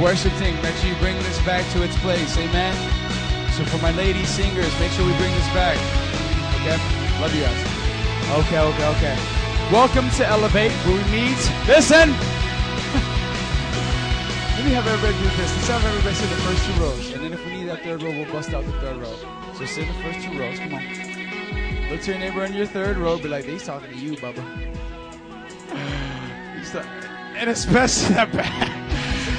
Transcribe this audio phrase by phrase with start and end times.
[0.00, 2.36] Worship team, make sure you bring this back to its place.
[2.36, 2.74] Amen.
[3.52, 5.78] So for my lady singers, make sure we bring this back.
[6.60, 6.76] Okay?
[7.18, 7.56] Love you guys.
[8.44, 9.16] Okay, okay, okay.
[9.72, 11.40] Welcome to Elevate, where we meet.
[11.66, 12.10] Listen!
[14.52, 15.50] Let me have everybody do this.
[15.56, 17.12] Let's have everybody sit the first two rows.
[17.12, 19.16] And then if we need that third row, we'll bust out the third row.
[19.54, 20.58] So sit in the first two rows.
[20.58, 20.84] Come on.
[21.90, 23.16] Look to your neighbor in your third row.
[23.16, 24.44] Be like, he's talking to you, Bubba.
[27.38, 28.85] And especially that back.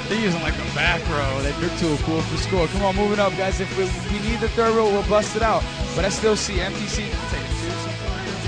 [0.08, 1.42] They're using like the back row.
[1.42, 2.66] They look too cool for score.
[2.68, 3.60] Come on, moving up, guys.
[3.60, 5.62] If we, if we need the third row, we'll bust it out.
[5.94, 7.04] But I still see seriously.
[7.12, 7.36] What's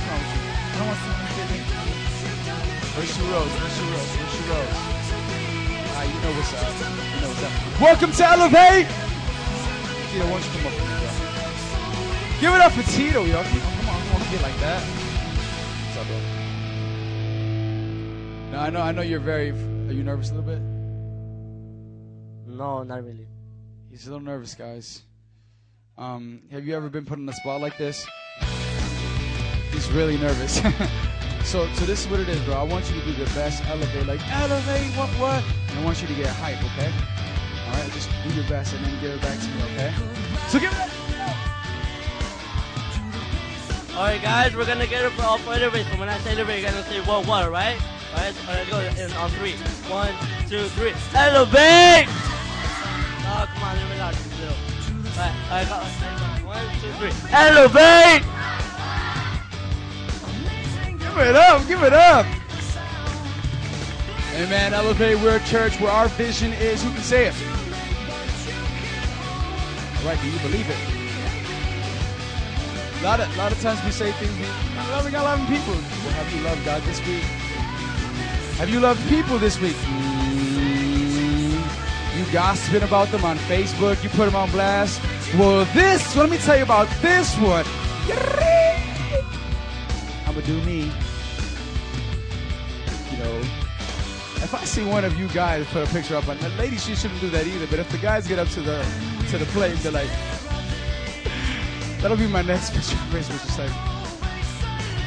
[0.09, 0.25] wrong?
[0.25, 1.21] I don't want to
[2.97, 4.73] First two rows, first two rows, first two rows.
[5.93, 6.65] Ah, you know what's up.
[6.65, 7.52] You know what's up.
[7.80, 8.88] Welcome to Elevate!
[10.11, 11.13] Tito, why don't you come up me, bro?
[12.41, 13.43] Give it up for Tito, yo.
[13.43, 14.80] Come on, come on, get like that.
[14.80, 16.16] What's up, bro?
[18.51, 19.51] No, I know, I know you're very.
[19.51, 20.80] Are you nervous a little bit?
[22.61, 23.27] No, not really.
[23.91, 25.01] He's a little nervous, guys.
[25.97, 28.07] Um, have you ever been put on a spot like this?
[29.73, 30.57] He's really nervous.
[31.45, 32.57] so, so this is what it is, bro.
[32.57, 35.43] I want you to do the best elevate, like elevate, what, what?
[35.71, 36.93] And I want you to get hype, okay?
[37.65, 39.95] All right, just do your best and then give it back to me, okay?
[40.49, 40.79] So give it.
[40.79, 40.91] Up.
[43.97, 45.87] Alright, guys, we're gonna get it for all for elevate.
[45.91, 47.80] So when I say elevate, you're gonna say one, one, alright?
[48.13, 49.55] Alright, alright, go in on three.
[49.89, 50.13] One,
[50.51, 50.93] two, three.
[51.15, 52.30] Elevate!
[53.33, 54.15] Oh, come on, let me out.
[55.17, 55.77] Alright, alright, go.
[56.47, 57.13] One, two, three.
[57.31, 58.25] Elevate!
[60.99, 62.27] Give it up, give it up.
[64.34, 64.73] Amen.
[64.75, 66.83] Elevate, we're a church where our vision is.
[66.83, 67.34] Who can say it?
[69.99, 70.78] All right, do you believe it?
[73.01, 74.47] A lot of, lot of times we say things, we
[74.91, 75.75] loving God, loving people.
[75.75, 77.23] Well, have you loved God this week?
[78.59, 79.77] Have you loved people this week?
[82.33, 85.00] Gossiping about them on Facebook, you put them on blast.
[85.34, 87.65] Well, this, let me tell you about this one.
[90.27, 90.93] I'm gonna do me.
[93.11, 93.39] You know,
[94.43, 96.95] if I see one of you guys put a picture up on the ladies, she
[96.95, 97.67] shouldn't do that either.
[97.67, 98.87] But if the guys get up to the
[99.31, 100.11] to the plate, they're like,
[102.01, 103.45] that'll be my next picture on Facebook.
[103.45, 103.73] Just like,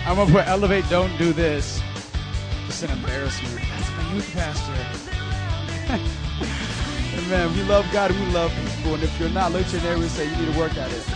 [0.05, 1.81] I'm gonna put elevate, don't do this.
[2.65, 3.61] Just an embarrassment.
[3.69, 6.09] That's my youth pastor.
[7.27, 8.95] man, we love God we love people.
[8.95, 10.91] And if you're not, look to your neighbor and say you need to work at
[10.91, 11.07] it.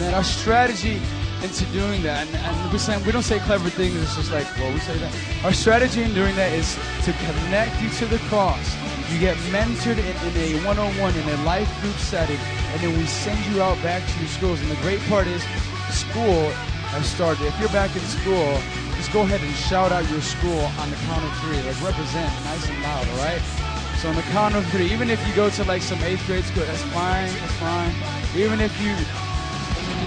[0.00, 1.00] Man, our strategy
[1.42, 3.94] into doing that, and, and we're saying we don't say clever things.
[3.96, 5.14] It's just like, well, we say that.
[5.44, 8.74] Our strategy in doing that is to connect you to the cross.
[9.12, 12.38] You get mentored in, in a one-on-one, in a life group setting,
[12.72, 14.60] and then we send you out back to your schools.
[14.60, 15.42] And the great part is,
[15.92, 16.50] school
[16.90, 17.46] has started.
[17.46, 18.58] If you're back in school,
[18.96, 21.60] just go ahead and shout out your school on the count of three.
[21.62, 23.65] Like represent nice and loud, all right?
[23.98, 26.44] So on the count of three, even if you go to like some eighth grade
[26.44, 27.92] school, that's fine, that's fine.
[28.36, 28.94] Even if you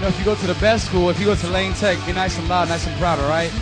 [0.00, 2.12] know, if you go to the best school, if you go to Lane Tech, be
[2.12, 3.52] nice and loud, nice and proud, all right?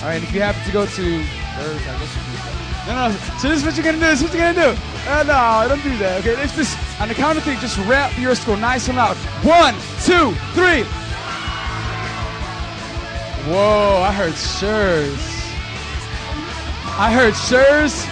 [0.00, 1.66] All right, if you happen to go to, I
[1.98, 4.52] guess you No, no, so this is what you're gonna do, this is what you're
[4.52, 4.80] gonna do.
[5.08, 6.40] Uh, no, don't do that, okay?
[6.40, 9.16] It's just, on the count of three, just rap your school nice and loud.
[9.42, 10.84] One, two, three.
[13.50, 15.18] Whoa, I heard Schurz.
[16.96, 18.06] I heard Schurz,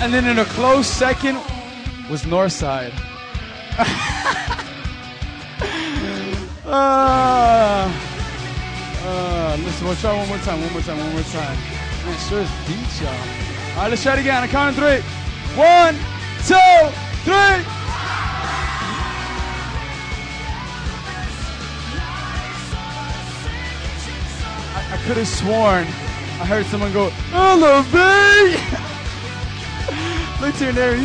[0.00, 1.36] and then in a close second
[2.10, 2.92] was Northside.
[6.66, 7.90] Uh,
[9.04, 11.56] uh, listen, we'll try one more time, one more time, one more time.
[12.04, 13.10] Man, Schurz beat y'all.
[13.10, 14.42] All right, let's try it again.
[14.42, 15.00] The count of three.
[15.56, 15.94] One,
[16.46, 16.90] two,
[17.24, 17.64] three.
[24.76, 25.86] I, I could have sworn
[26.40, 28.58] I heard someone go, Elevate!
[30.44, 30.50] You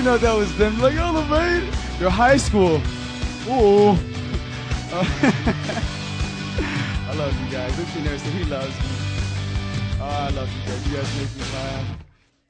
[0.04, 0.78] know that was them.
[0.80, 1.64] Like, oh, the Elevate!
[1.98, 2.76] Your high school.
[3.48, 3.92] Ooh.
[7.08, 7.80] I love you guys.
[7.80, 8.88] Look to your he loves me.
[10.02, 10.88] Oh, I love you guys.
[10.88, 11.98] You guys make me laugh.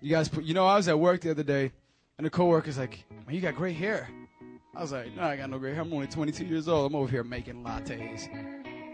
[0.02, 1.72] You guys put, you know, I was at work the other day,
[2.18, 4.10] and the coworker's like, man, you got great hair.
[4.76, 5.84] I was like, no, I got no gray hair.
[5.84, 6.92] I'm only 22 years old.
[6.92, 8.28] I'm over here making lattes.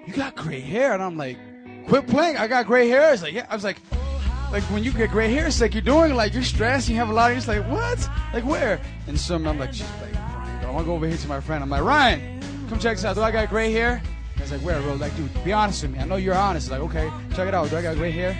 [0.05, 0.93] You got gray hair?
[0.93, 1.37] And I'm like,
[1.87, 2.35] quit playing.
[2.35, 3.13] I got gray hair.
[3.13, 3.47] It's like, yeah.
[3.49, 3.77] I was like,
[4.55, 6.87] like when you get gray hair, it's like you're doing like you're stressed.
[6.87, 7.35] You have a lot of.
[7.35, 8.09] It's like what?
[8.33, 8.79] Like where?
[9.05, 11.41] And so I'm like, she's like, Ryan, I want to go over here to my
[11.41, 11.61] friend.
[11.61, 13.15] I'm like, Ryan, come check this out.
[13.15, 14.01] Do I got gray hair?
[14.37, 14.93] I was like, where, bro?
[14.93, 15.99] Like, dude, be honest with me.
[15.99, 16.71] I know you're honest.
[16.71, 17.69] Like, okay, check it out.
[17.69, 18.31] Do I got gray hair?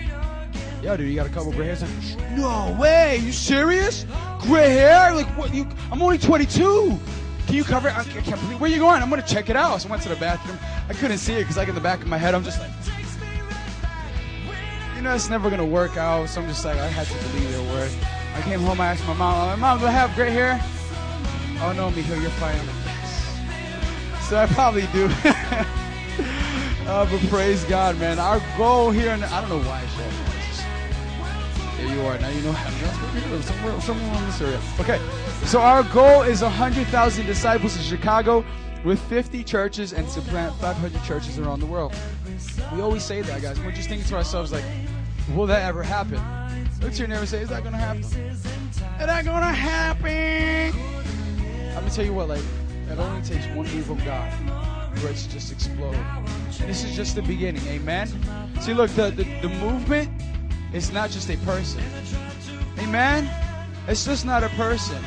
[0.82, 1.82] Yo, dude, you got a couple gray hairs?
[1.82, 3.18] Like, no way.
[3.18, 4.06] You serious?
[4.40, 5.14] Gray hair?
[5.14, 5.52] Like, what?
[5.52, 5.68] You?
[5.92, 6.98] I'm only 22.
[7.44, 7.94] Can you cover it?
[7.94, 8.58] I can't believe.
[8.58, 9.02] Where are you going?
[9.02, 9.82] I'm gonna check it out.
[9.82, 10.58] So I went to the bathroom.
[10.88, 12.70] I couldn't see it because like in the back of my head, I'm just like,
[15.06, 16.28] know, it's never gonna work out.
[16.28, 17.90] So I'm just like, I had to believe their word.
[18.34, 18.80] I came home.
[18.80, 20.60] I asked my mom, I'm like, Mom, do I have gray hair?
[21.62, 22.58] Oh no, Mijo, you're fine.
[24.22, 25.06] So I probably do.
[26.88, 28.18] uh, but praise God, man.
[28.18, 30.64] Our goal here, and I don't know why I this.
[31.76, 32.18] There you are.
[32.18, 32.70] Now you know how.
[33.42, 34.60] Somewhere, somewhere in this area.
[34.80, 35.00] Okay.
[35.44, 38.44] So our goal is 100,000 disciples in Chicago
[38.84, 41.94] with 50 churches and to plant 500 churches around the world.
[42.74, 43.60] We always say that, guys.
[43.60, 44.64] We're just thinking to ourselves, like,
[45.34, 46.20] will that ever happen?
[46.80, 48.02] Look to your neighbor and say, is that going to happen?
[48.02, 48.42] Is
[48.98, 50.78] that going to happen?
[51.70, 52.42] I'm going to tell you what, like,
[52.90, 54.32] it only takes one move of God
[54.98, 55.94] for it to just explode.
[55.94, 57.66] And This is just the beginning.
[57.66, 58.08] Amen?
[58.60, 60.10] See, look, the, the, the movement
[60.72, 61.82] is not just a person.
[62.78, 63.28] Amen?
[63.88, 65.02] It's just not a person.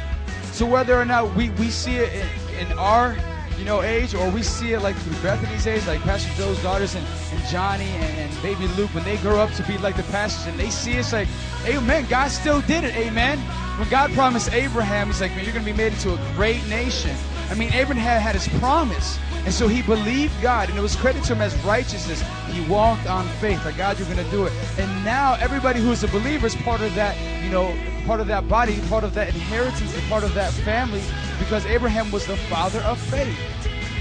[0.51, 3.15] So whether or not we, we see it in, in our
[3.59, 6.95] you know, age, or we see it like through Bethany's age, like Pastor Joe's daughters
[6.95, 10.03] and, and Johnny and, and baby Luke, when they grow up to be like the
[10.03, 11.27] pastors and they see us like,
[11.65, 13.37] amen, God still did it, amen.
[13.77, 16.65] When God promised Abraham, he's like, man, you're going to be made into a great
[16.67, 17.15] nation.
[17.49, 19.19] I mean, Abraham had his promise.
[19.45, 22.21] And so he believed God, and it was credited to him as righteousness.
[22.51, 24.53] He walked on faith, like God, you're going to do it.
[24.77, 27.73] And now everybody who's a believer is part of that, you know,
[28.05, 31.01] part of that body, part of that inheritance, and part of that family,
[31.49, 33.35] because Abraham was the father of faith.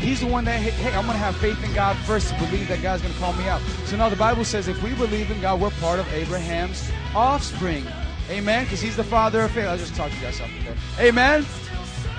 [0.01, 2.69] He's the one that, hey, I'm going to have faith in God first to believe
[2.69, 3.63] that God's going to call me out.
[3.87, 7.87] So now the Bible says if we believe in God, we're part of Abraham's offspring.
[8.29, 8.65] Amen?
[8.65, 9.65] Because he's the father of faith.
[9.65, 10.77] I'll just talk to you guys something there.
[11.01, 11.47] Amen?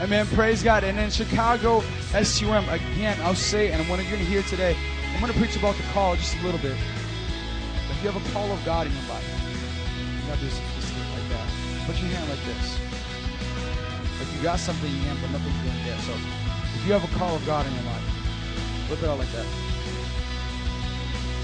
[0.01, 0.25] Amen.
[0.33, 0.83] Praise God.
[0.83, 4.75] And in Chicago, SUM, again, I'll say, and I'm going to hear today,
[5.13, 6.71] I'm going to preach about the call just a little bit.
[6.71, 9.29] If you have a call of God in your life,
[10.23, 11.85] you got to do something like that.
[11.85, 12.88] Put your hand like this.
[14.19, 15.98] Like you got something in hand, but nothing's going there.
[16.04, 16.13] So
[16.75, 18.04] if you have a call of God in your life,
[18.89, 19.48] look at it like that.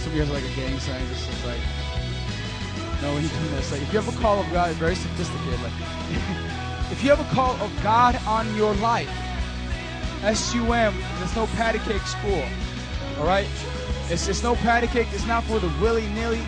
[0.03, 1.01] Some of you guys are like a gang sign.
[1.07, 1.63] This is like,
[3.01, 5.61] no, you do this, like if you have a call of God, it's very sophisticated.
[5.61, 5.73] Like,
[6.91, 9.09] if you have a call of God on your life,
[10.33, 12.43] SUM, there's no patty cake school.
[13.19, 13.47] All right?
[14.09, 15.07] It's, it's no patty cake.
[15.11, 16.41] It's not for the willy nilly.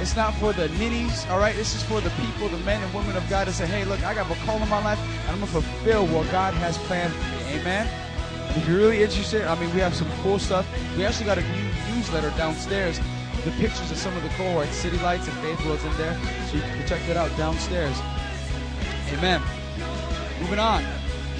[0.00, 1.26] It's not for the ninnies.
[1.26, 1.54] All right?
[1.56, 4.02] This is for the people, the men and women of God to say, hey, look,
[4.04, 6.76] I got a call in my life, and I'm going to fulfill what God has
[6.78, 7.60] planned for me.
[7.60, 7.88] Amen?
[8.56, 10.66] If you're really interested, I mean, we have some cool stuff.
[10.96, 13.00] We actually got a new newsletter downstairs.
[13.44, 16.18] The pictures of some of the cohorts, City Lights and Faith World's in there.
[16.48, 17.96] So you can check that out downstairs.
[19.12, 19.42] Amen.
[20.40, 20.84] Moving on.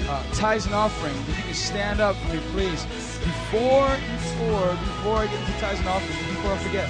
[0.07, 1.15] Uh, tithes and offering.
[1.29, 2.85] If you can stand up for me, please.
[3.23, 6.89] Before, before, before I get into tithes and offering, before I forget,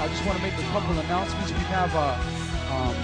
[0.00, 1.50] I just want to make a couple announcements.
[1.50, 2.96] We have uh, um,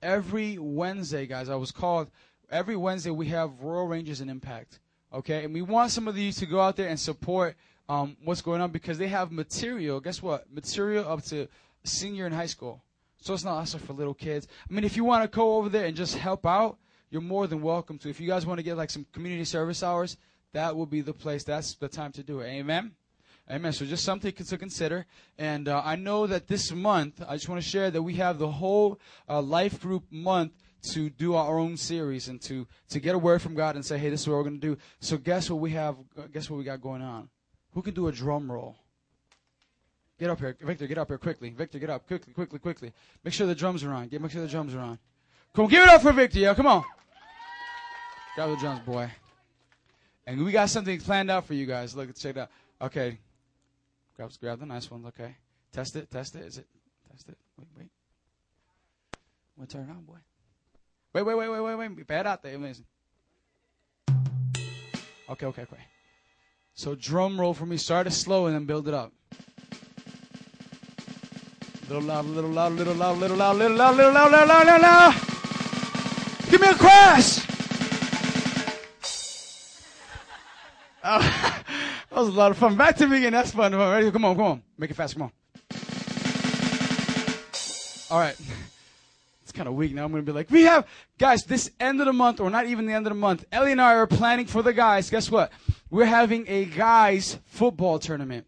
[0.00, 1.50] every Wednesday, guys.
[1.50, 2.10] I was called
[2.50, 3.10] every Wednesday.
[3.10, 4.80] We have Royal Rangers and Impact.
[5.12, 7.56] Okay, and we want some of you to go out there and support
[7.90, 10.00] um, what's going on because they have material.
[10.00, 10.50] Guess what?
[10.50, 11.46] Material up to
[11.84, 12.82] senior in high school.
[13.20, 14.48] So it's not also for little kids.
[14.68, 16.78] I mean, if you want to go over there and just help out,
[17.10, 18.08] you're more than welcome to.
[18.08, 20.16] If you guys want to get like some community service hours,
[20.54, 21.44] that will be the place.
[21.44, 22.46] That's the time to do it.
[22.46, 22.92] Amen.
[23.50, 23.72] Amen.
[23.72, 25.06] So just something to consider.
[25.36, 28.38] And uh, I know that this month, I just want to share that we have
[28.38, 30.52] the whole uh, life group month
[30.92, 33.98] to do our own series and to to get a word from God and say,
[33.98, 34.78] hey, this is what we're going to do.
[35.00, 35.96] So guess what we have?
[36.32, 37.28] Guess what we got going on?
[37.72, 38.76] Who can do a drum roll?
[40.18, 40.86] Get up here, Victor.
[40.86, 41.50] Get up here quickly.
[41.50, 42.92] Victor, get up quickly, quickly, quickly.
[43.24, 44.08] Make sure the drums are on.
[44.08, 44.98] Get make sure the drums are on.
[45.54, 46.38] Come on, give it up for Victor.
[46.38, 46.84] Yeah, come on.
[48.36, 49.10] Grab the drums, boy.
[50.26, 51.96] And we got something planned out for you guys.
[51.96, 52.50] Look, check it out.
[52.80, 53.18] Okay.
[54.20, 55.06] Grab, grab the nice ones.
[55.06, 55.34] Okay.
[55.72, 56.10] Test it.
[56.10, 56.42] Test it.
[56.42, 56.66] Is it?
[57.10, 57.38] Test it.
[57.56, 57.88] Wait, wait.
[59.56, 60.18] We'll turn it on, boy.
[61.14, 62.06] Wait, wait, wait, wait, wait, wait.
[62.06, 62.54] Bad out there.
[62.54, 62.84] Amazing.
[64.10, 65.82] Okay, okay, okay.
[66.74, 67.78] So drum roll for me.
[67.78, 69.10] Start it slow and then build it up.
[71.88, 74.82] Little loud, little loud, little loud, little loud, little loud, little loud, little loud, little
[74.82, 75.14] loud.
[76.50, 77.46] Give me a crash.
[81.02, 81.59] Oh,
[82.20, 82.76] was a lot of fun.
[82.76, 83.32] Back to me again.
[83.32, 83.74] That's fun.
[83.74, 84.10] Ready?
[84.10, 84.62] Come on, come on.
[84.76, 85.14] Make it fast.
[85.14, 85.32] Come on.
[88.10, 88.36] All right.
[89.42, 90.04] It's kind of weak now.
[90.04, 90.86] I'm going to be like, we have,
[91.18, 93.72] guys, this end of the month, or not even the end of the month, Ellie
[93.72, 95.10] and I are planning for the guys.
[95.10, 95.50] Guess what?
[95.90, 98.46] We're having a guys football tournament.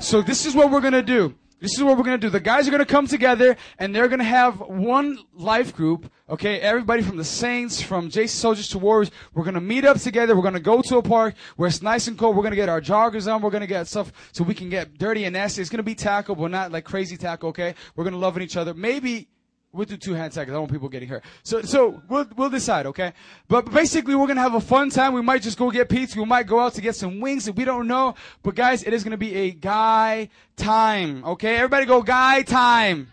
[0.00, 1.34] So this is what we're going to do.
[1.62, 2.28] This is what we're going to do.
[2.28, 6.10] The guys are going to come together and they're going to have one life group.
[6.28, 6.58] Okay.
[6.58, 9.12] Everybody from the Saints, from JC Soldiers to Warriors.
[9.32, 10.34] We're going to meet up together.
[10.34, 12.34] We're going to go to a park where it's nice and cold.
[12.34, 13.42] We're going to get our joggers on.
[13.42, 15.60] We're going to get stuff so we can get dirty and nasty.
[15.60, 17.50] It's going to be tackle, but not like crazy tackle.
[17.50, 17.76] Okay.
[17.94, 18.74] We're going to love each other.
[18.74, 19.28] Maybe
[19.74, 20.50] We'll do two hand tackles.
[20.50, 21.24] I don't want people getting hurt.
[21.42, 23.14] So, so we'll, we'll decide, okay?
[23.48, 25.14] But basically, we're gonna have a fun time.
[25.14, 26.18] We might just go get pizza.
[26.18, 28.14] We might go out to get some wings we don't know.
[28.42, 31.56] But guys, it is gonna be a guy time, okay?
[31.56, 33.10] Everybody go guy time.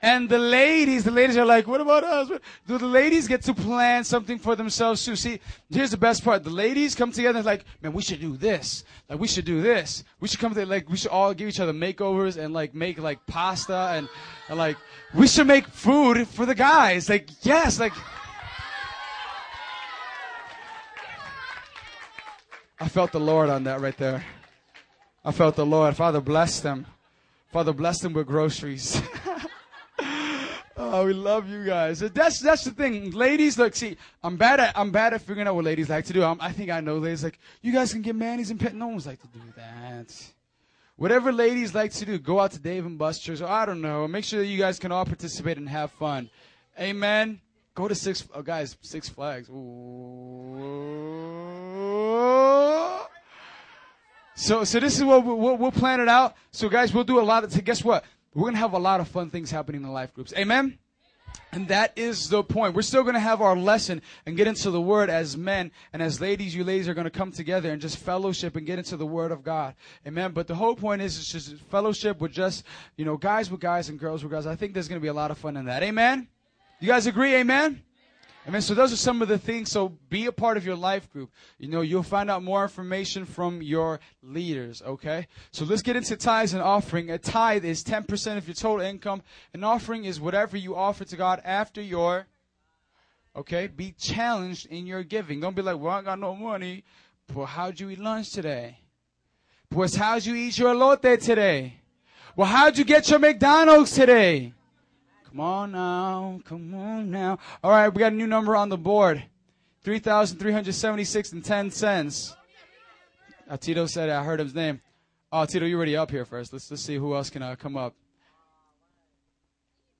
[0.00, 2.28] And the ladies, the ladies are like, what about us?
[2.68, 5.16] Do the ladies get to plan something for themselves too?
[5.16, 5.40] See,
[5.70, 6.44] here's the best part.
[6.44, 8.84] The ladies come together and like, man, we should do this.
[9.08, 10.04] Like, we should do this.
[10.20, 12.98] We should come to, like, we should all give each other makeovers and like make
[12.98, 14.08] like pasta and,
[14.48, 14.76] and like,
[15.14, 17.08] we should make food for the guys.
[17.08, 17.94] Like, yes, like,
[22.80, 24.24] I felt the Lord on that right there.
[25.24, 25.96] I felt the Lord.
[25.96, 26.86] Father, bless them.
[27.52, 29.02] Father, bless them with groceries.
[30.80, 31.98] Oh, we love you guys.
[31.98, 33.58] That's that's the thing, ladies.
[33.58, 36.22] Look, see, I'm bad at I'm bad at figuring out what ladies like to do.
[36.22, 38.74] I'm, i think I know ladies like you guys can get manis and pet.
[38.74, 40.14] No one's like to do that.
[40.94, 44.06] Whatever ladies like to do, go out to Dave and Buster's or I don't know.
[44.06, 46.30] Make sure that you guys can all participate and have fun.
[46.78, 47.40] Amen.
[47.74, 49.48] Go to Six, oh guys, Six Flags.
[49.48, 50.98] Ooh.
[54.38, 56.36] So, so this is what we'll, we'll plan it out.
[56.52, 57.64] So, guys, we'll do a lot of.
[57.64, 58.04] Guess what?
[58.38, 60.32] We're going to have a lot of fun things happening in the life groups.
[60.36, 60.78] Amen?
[61.50, 62.76] And that is the point.
[62.76, 66.00] We're still going to have our lesson and get into the word as men and
[66.00, 66.54] as ladies.
[66.54, 69.32] You ladies are going to come together and just fellowship and get into the word
[69.32, 69.74] of God.
[70.06, 70.30] Amen.
[70.30, 72.62] But the whole point is it's just fellowship with just,
[72.96, 74.46] you know, guys with guys and girls with girls.
[74.46, 75.82] I think there's going to be a lot of fun in that.
[75.82, 76.28] Amen.
[76.78, 77.34] You guys agree?
[77.34, 77.82] Amen.
[78.48, 78.62] Amen.
[78.62, 79.70] So those are some of the things.
[79.70, 81.30] So be a part of your life group.
[81.58, 84.80] You know, you'll find out more information from your leaders.
[84.80, 85.26] Okay.
[85.50, 87.10] So let's get into tithes and offering.
[87.10, 89.20] A tithe is 10% of your total income.
[89.52, 92.26] An offering is whatever you offer to God after your,
[93.36, 95.40] okay, be challenged in your giving.
[95.40, 96.84] Don't be like, well, I got no money.
[97.34, 98.78] Well, how'd you eat lunch today?
[99.68, 101.74] Pues how'd you eat your elote today?
[102.34, 104.54] Well, how'd you get your McDonald's today?
[105.30, 106.40] Come on now.
[106.44, 107.38] Come on now.
[107.62, 109.22] All right, we got a new number on the board.
[109.82, 112.34] 3,376 and 10 cents.
[113.48, 114.08] Uh, Tito said.
[114.08, 114.80] I heard his name.
[115.30, 116.52] Oh, Tito, you're already up here first.
[116.52, 117.94] Let's, let's see who else can uh, come up.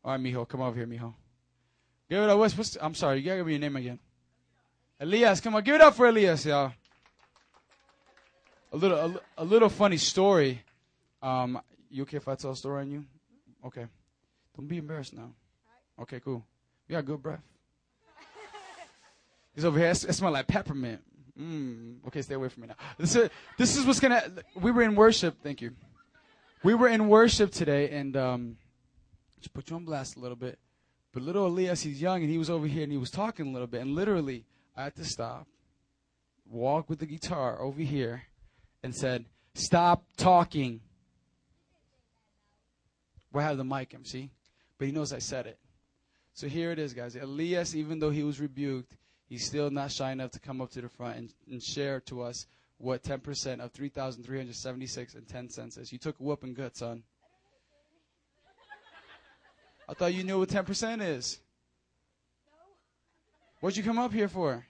[0.03, 1.13] All right, mijo, come over here, mijo.
[2.09, 2.39] Give it up.
[2.39, 3.99] What's, what's, I'm sorry, you gotta give me your name again.
[4.99, 6.73] Elias, come on, give it up for Elias, y'all.
[8.73, 10.63] A little, a, a little funny story.
[11.21, 13.05] Um, you okay if I tell a story on you?
[13.67, 13.87] Okay.
[14.59, 15.31] Don't be embarrassed now.
[16.01, 16.45] Okay, cool.
[16.89, 17.45] You got good breath.
[19.55, 19.91] He's over here.
[19.91, 21.01] It smells like peppermint.
[21.41, 21.99] Mm.
[22.09, 22.75] Okay, stay away from me now.
[22.99, 24.21] This is, this is what's gonna.
[24.57, 25.37] We were in worship.
[25.45, 25.77] Thank you.
[26.65, 28.57] We were in worship today, and um,
[29.39, 30.59] just put you on blast a little bit.
[31.13, 33.51] But little Elias, he's young, and he was over here, and he was talking a
[33.51, 34.45] little bit, and literally,
[34.77, 35.47] I had to stop,
[36.45, 38.25] walk with the guitar over here,
[38.83, 39.25] and said,
[39.55, 40.81] "Stop talking."
[43.33, 44.31] We have the mic, MC
[44.79, 45.59] but he knows I said it.
[46.33, 47.17] So here it is, guys.
[47.17, 48.97] Elias, even though he was rebuked,
[49.29, 52.23] he's still not shy enough to come up to the front and, and share to
[52.23, 52.47] us
[52.79, 55.93] what 10% of 3,376 and 10 cents is.
[55.93, 57.03] You took a whooping good, son.
[59.89, 61.41] I thought you knew what 10% is.
[63.61, 64.65] What'd you come up here for?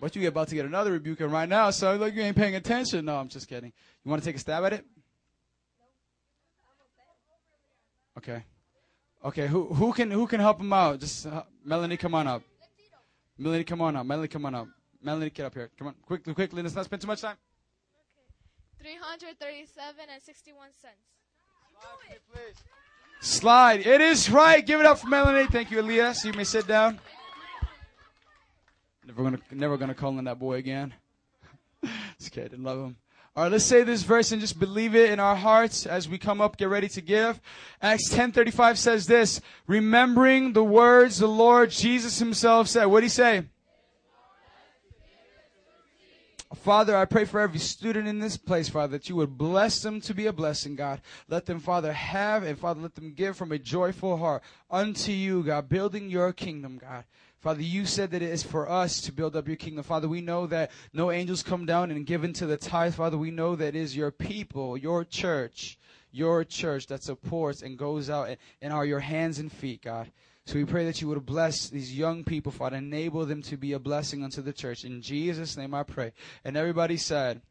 [0.00, 3.04] But you about to get another rebuke right now, so like you ain't paying attention.
[3.04, 3.72] No, I'm just kidding.
[4.04, 4.84] You want to take a stab at it?
[8.18, 8.44] Okay.
[9.24, 10.98] Okay, who who can who can help him out?
[10.98, 12.42] Just uh, Melanie, come on up.
[13.38, 14.04] Melanie, come on up.
[14.04, 14.68] Melanie, come on up.
[15.00, 15.70] Melanie, get up here.
[15.78, 16.62] Come on, quickly, quickly.
[16.62, 17.36] Let's not spend too much time.
[18.80, 18.96] Okay.
[19.06, 20.94] 337 and 61 cents.
[21.80, 22.56] Slide, please.
[23.20, 23.86] Slide.
[23.86, 24.64] It is right.
[24.66, 25.46] Give it up for Melanie.
[25.46, 26.24] Thank you, Elias.
[26.24, 26.98] You may sit down.
[29.06, 30.94] Never gonna never gonna call in that boy again.
[32.18, 32.62] Just kidding.
[32.62, 32.96] Love him.
[33.34, 36.18] All right, let's say this verse and just believe it in our hearts as we
[36.18, 37.40] come up, get ready to give.
[37.80, 42.84] Acts 10:35 says this, remembering the words the Lord Jesus himself said.
[42.86, 43.44] What did he say?
[46.56, 50.02] Father, I pray for every student in this place, Father, that you would bless them
[50.02, 51.00] to be a blessing, God.
[51.26, 55.42] Let them, Father, have and Father, let them give from a joyful heart unto you,
[55.42, 57.04] God, building your kingdom, God.
[57.42, 59.82] Father, you said that it is for us to build up your kingdom.
[59.82, 62.94] Father, we know that no angels come down and give into the tithe.
[62.94, 65.76] Father, we know that it is your people, your church,
[66.12, 70.12] your church that supports and goes out and, and are your hands and feet, God.
[70.46, 73.72] So we pray that you would bless these young people, Father, enable them to be
[73.72, 74.84] a blessing unto the church.
[74.84, 76.12] In Jesus' name I pray.
[76.44, 77.42] And everybody said,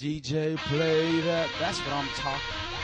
[0.00, 1.48] DJ, play that.
[1.60, 2.75] That's what I'm talking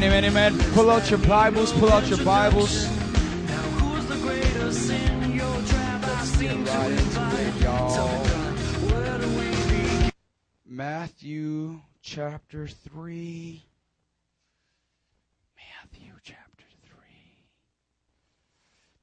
[0.00, 0.72] many, amen, amen.
[0.74, 2.86] Pull out your Bibles, pull out your Bibles.
[10.66, 13.64] Matthew chapter 3.
[15.56, 16.94] Matthew chapter 3.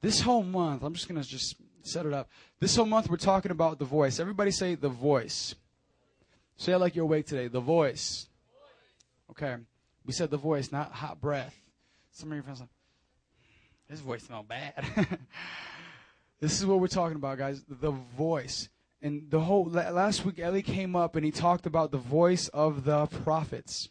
[0.00, 2.30] This whole month, I'm just going to just set it up.
[2.58, 4.18] This whole month, we're talking about the voice.
[4.18, 5.54] Everybody say the voice.
[6.56, 7.48] Say it like you're awake today.
[7.48, 8.28] The voice.
[9.30, 9.56] Okay.
[10.06, 11.54] We said the voice, not hot breath.
[12.12, 12.68] Some of your friends like,
[13.88, 14.84] his voice smells bad.
[16.40, 17.62] this is what we're talking about, guys.
[17.68, 18.68] The voice.
[19.02, 22.84] And the whole last week, Ellie came up and he talked about the voice of
[22.84, 23.88] the prophets.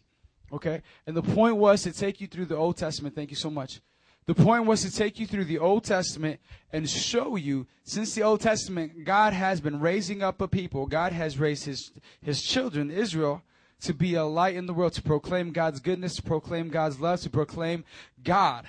[0.51, 0.81] Okay?
[1.05, 3.15] And the point was to take you through the Old Testament.
[3.15, 3.81] Thank you so much.
[4.25, 6.39] The point was to take you through the Old Testament
[6.73, 10.87] and show you, since the Old Testament, God has been raising up a people.
[10.87, 11.91] God has raised his,
[12.21, 13.43] his children, Israel,
[13.81, 17.21] to be a light in the world, to proclaim God's goodness, to proclaim God's love,
[17.21, 17.83] to proclaim
[18.23, 18.65] God.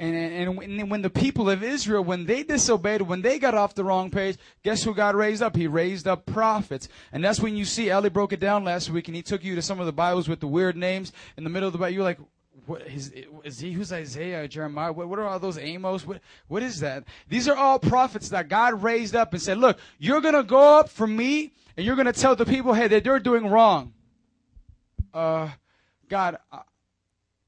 [0.00, 3.74] And, and, and when the people of Israel, when they disobeyed, when they got off
[3.74, 5.54] the wrong page, guess who God raised up?
[5.54, 6.88] He raised up prophets.
[7.12, 9.54] And that's when you see, Ellie broke it down last week and he took you
[9.56, 11.92] to some of the Bibles with the weird names in the middle of the Bible.
[11.92, 12.18] You're like,
[12.64, 13.12] what is,
[13.44, 14.90] is he who's Isaiah, Jeremiah?
[14.90, 16.06] What, what are all those Amos?
[16.06, 17.04] What, what is that?
[17.28, 20.78] These are all prophets that God raised up and said, look, you're going to go
[20.78, 23.92] up for me and you're going to tell the people, hey, that they're doing wrong.
[25.12, 25.50] Uh,
[26.08, 26.38] God,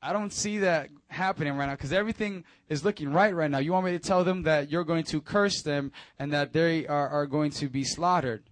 [0.02, 3.58] I don't see that happening right now because everything is looking right right now.
[3.58, 6.86] You want me to tell them that you're going to curse them and that they
[6.86, 8.44] are, are going to be slaughtered?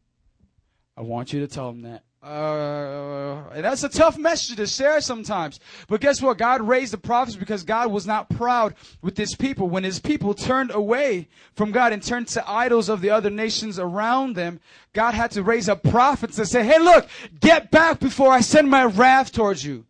[0.96, 2.04] I want you to tell them that.
[2.22, 5.58] Uh, and that's a tough message to share sometimes.
[5.88, 6.36] But guess what?
[6.36, 9.70] God raised the prophets because God was not proud with his people.
[9.70, 13.78] When his people turned away from God and turned to idols of the other nations
[13.78, 14.60] around them,
[14.92, 17.08] God had to raise up prophets to say, hey, look,
[17.40, 19.86] get back before I send my wrath towards you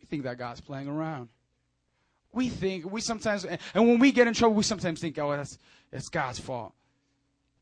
[0.00, 1.28] We think that God's playing around.
[2.32, 5.58] We think, we sometimes, and when we get in trouble, we sometimes think, oh, that's,
[5.92, 6.72] it's God's fault.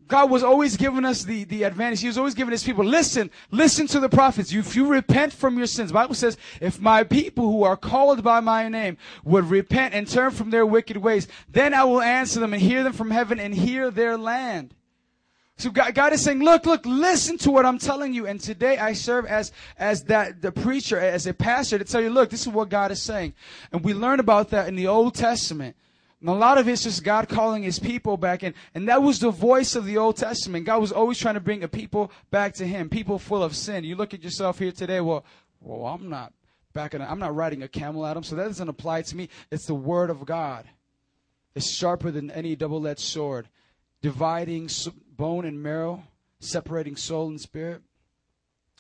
[0.09, 2.01] God was always giving us the, the advantage.
[2.01, 4.53] He was always giving his people, listen, listen to the prophets.
[4.53, 8.41] If you repent from your sins, Bible says, if my people who are called by
[8.41, 12.53] my name would repent and turn from their wicked ways, then I will answer them
[12.53, 14.75] and hear them from heaven and hear their land.
[15.59, 18.27] So God, God, is saying, look, look, listen to what I'm telling you.
[18.27, 22.11] And today I serve as, as that, the preacher, as a pastor to tell you,
[22.11, 23.33] look, this is what God is saying.
[23.73, 25.75] And we learn about that in the Old Testament.
[26.21, 28.55] And a lot of it's just God calling his people back in.
[28.75, 30.65] And that was the voice of the Old Testament.
[30.65, 33.85] God was always trying to bring a people back to him, people full of sin.
[33.85, 35.25] You look at yourself here today, well,
[35.61, 36.33] well, I'm not
[36.73, 39.29] back in, I'm not riding a camel at him, so that doesn't apply to me.
[39.51, 40.67] It's the word of God.
[41.55, 43.49] It's sharper than any double-edged sword,
[44.03, 44.69] dividing
[45.17, 46.05] bone and marrow,
[46.39, 47.81] separating soul and spirit.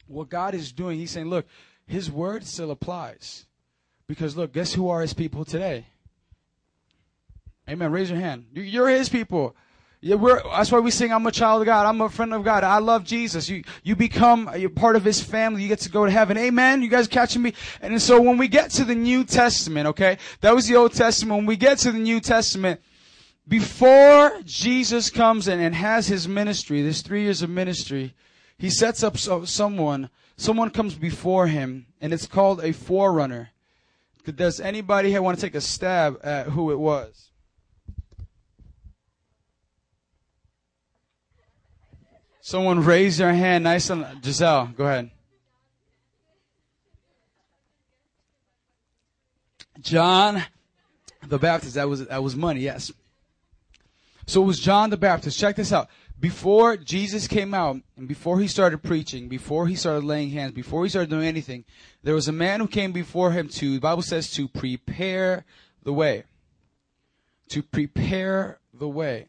[0.06, 1.46] What God is doing, He's saying, look,
[1.86, 3.46] His word still applies.
[4.06, 5.86] Because look, guess who are His people today?
[7.68, 7.90] Amen.
[7.90, 8.46] Raise your hand.
[8.52, 9.56] You're His people.
[10.00, 10.16] Yeah,
[10.52, 11.86] that's why we sing, I'm a child of God.
[11.86, 12.62] I'm a friend of God.
[12.62, 13.48] I love Jesus.
[13.48, 15.62] You, you become a part of His family.
[15.62, 16.36] You get to go to heaven.
[16.36, 16.82] Amen.
[16.82, 17.54] You guys catching me?
[17.80, 21.38] And so when we get to the New Testament, okay, that was the Old Testament.
[21.38, 22.80] When we get to the New Testament,
[23.48, 28.14] before Jesus comes in and has his ministry, this three years of ministry,
[28.58, 33.50] he sets up so, someone, someone comes before him, and it's called a forerunner.
[34.24, 37.30] Does anybody want to take a stab at who it was?
[42.46, 43.64] Someone raise their hand.
[43.64, 45.10] Nice and Giselle, go ahead.
[49.80, 50.44] John
[51.26, 51.74] the Baptist.
[51.74, 52.60] That was that was money.
[52.60, 52.92] Yes.
[54.28, 55.36] So it was John the Baptist.
[55.40, 55.88] Check this out.
[56.20, 60.84] Before Jesus came out and before he started preaching, before he started laying hands, before
[60.84, 61.64] he started doing anything,
[62.04, 65.44] there was a man who came before him to, the Bible says, to prepare
[65.82, 66.22] the way.
[67.48, 69.26] To prepare the way.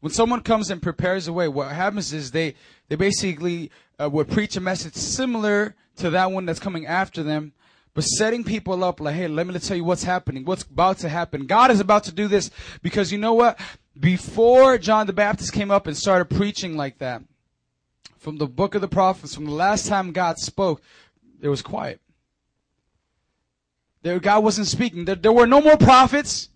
[0.00, 2.54] When someone comes and prepares the way, what happens is they,
[2.88, 7.52] they basically uh, would preach a message similar to that one that's coming after them,
[7.94, 11.08] but setting people up like, hey, let me tell you what's happening, what's about to
[11.08, 11.46] happen.
[11.46, 13.58] God is about to do this because you know what?
[13.98, 17.22] Before John the Baptist came up and started preaching like that,
[18.18, 20.80] from the book of the prophets, from the last time God spoke,
[21.40, 22.00] there was quiet.
[24.02, 25.04] There, God wasn't speaking.
[25.04, 26.50] There, there were no more prophets.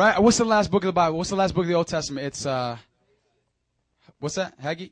[0.00, 0.18] Right?
[0.18, 1.18] What's the last book of the Bible?
[1.18, 2.26] What's the last book of the Old Testament?
[2.26, 2.78] It's, uh,
[4.18, 4.54] what's that?
[4.58, 4.86] Haggai?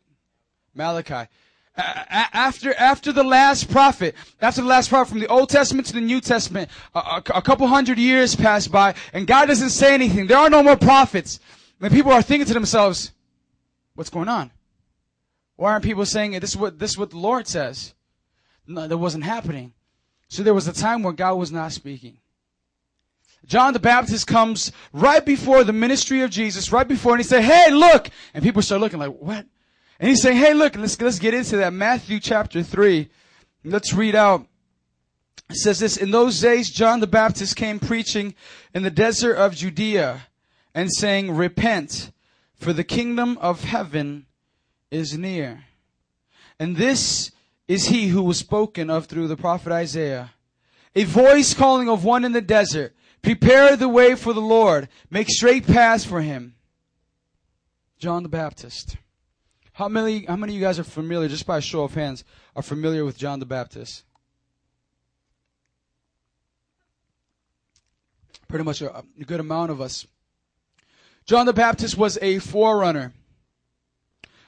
[0.74, 1.30] Malachi
[1.78, 6.02] after after the last prophet, after the last prophet from the Old Testament to the
[6.02, 10.26] New Testament, a, a, a, couple hundred years pass by, and God doesn't say anything.
[10.26, 11.40] There are no more prophets.
[11.80, 13.12] And people are thinking to themselves,
[13.94, 14.50] "What's going on?
[15.56, 17.94] Why aren't people saying this is what this is what the Lord says?"
[18.66, 19.72] No, that wasn't happening.
[20.28, 22.18] So there was a time where God was not speaking.
[23.48, 27.42] John the Baptist comes right before the ministry of Jesus, right before, and he said,
[27.42, 29.44] "Hey, look!" And people start looking like, "What?"
[30.00, 31.72] And he's saying, hey, look, let's, let's get into that.
[31.72, 33.08] Matthew chapter 3.
[33.64, 34.46] Let's read out.
[35.50, 38.34] It says this, in those days, John the Baptist came preaching
[38.74, 40.26] in the desert of Judea
[40.74, 42.12] and saying, repent,
[42.54, 44.26] for the kingdom of heaven
[44.90, 45.64] is near.
[46.60, 47.32] And this
[47.66, 50.32] is he who was spoken of through the prophet Isaiah.
[50.94, 55.28] A voice calling of one in the desert, prepare the way for the Lord, make
[55.28, 56.54] straight paths for him.
[57.98, 58.96] John the Baptist.
[59.72, 62.24] How many, how many of you guys are familiar, just by a show of hands,
[62.56, 64.04] are familiar with John the Baptist?
[68.48, 70.06] Pretty much a, a good amount of us.
[71.26, 73.12] John the Baptist was a forerunner.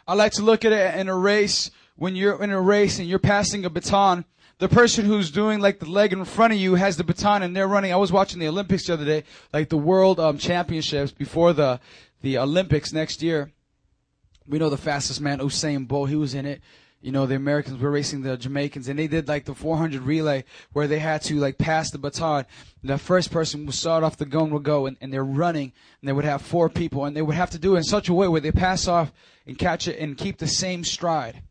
[0.09, 1.71] I like to look at it in a race.
[1.97, 4.25] When you're in a race and you're passing a baton,
[4.61, 7.57] the person who's doing like the leg in front of you has the baton and
[7.57, 7.93] they're running.
[7.95, 11.81] I was watching the Olympics the other day, like the World um, Championships before the
[12.21, 13.51] the Olympics next year.
[14.47, 16.11] We know the fastest man, Usain Bolt.
[16.11, 16.61] He was in it.
[17.01, 20.45] You know, the Americans were racing the Jamaicans and they did like the 400 relay
[20.75, 22.45] where they had to like pass the baton.
[22.85, 26.09] The first person would start off the gun would go and, and they're running and
[26.09, 28.15] they would have four people and they would have to do it in such a
[28.15, 29.11] way where they pass off
[29.47, 31.43] and catch it and keep the same stride.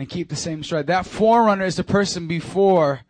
[0.00, 0.86] And keep the same stride.
[0.86, 3.02] That forerunner is the person before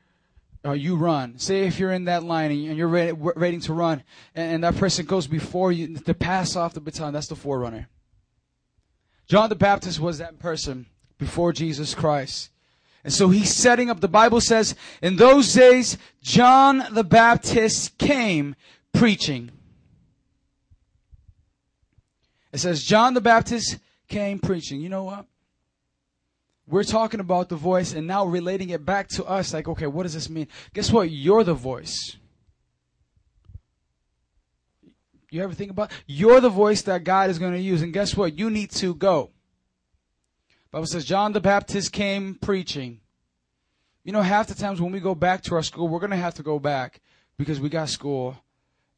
[0.64, 1.38] uh, you run.
[1.38, 4.03] Say if you're in that line and you're ready, waiting to run,
[4.35, 7.12] and, and that person goes before you to pass off the baton.
[7.12, 7.88] That's the forerunner.
[9.29, 12.50] John the Baptist was that person before Jesus Christ.
[13.05, 18.57] And so he's setting up, the Bible says, in those days, John the Baptist came
[18.92, 19.53] preaching.
[22.53, 24.81] It says, John the Baptist came preaching.
[24.81, 25.26] You know what?
[26.70, 30.04] We're talking about the voice and now relating it back to us like, okay, what
[30.04, 30.46] does this mean?
[30.72, 31.11] Guess what?
[31.11, 32.16] You're the voice.
[35.33, 38.16] You ever think about you're the voice that God is going to use, and guess
[38.16, 38.38] what?
[38.38, 39.30] You need to go.
[40.70, 43.00] Bible says John the Baptist came preaching.
[44.04, 46.16] You know, half the times when we go back to our school, we're going to
[46.16, 47.00] have to go back
[47.37, 48.37] because we got school.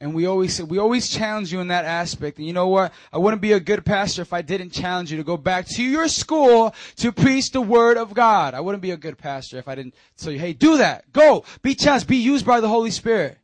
[0.02, 2.36] And we always we always challenge you in that aspect.
[2.38, 2.92] And you know what?
[3.12, 5.82] I wouldn't be a good pastor if I didn't challenge you to go back to
[5.84, 8.52] your school to preach the word of God.
[8.52, 11.12] I wouldn't be a good pastor if I didn't tell you, hey, do that.
[11.12, 11.44] Go.
[11.62, 12.08] Be challenged.
[12.08, 13.38] Be used by the Holy Spirit.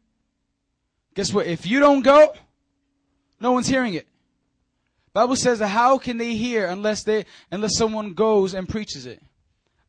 [1.14, 1.46] Guess what?
[1.46, 2.34] If you don't go,
[3.38, 4.08] no one's hearing it.
[5.12, 9.22] Bible says that how can they hear unless they unless someone goes and preaches it?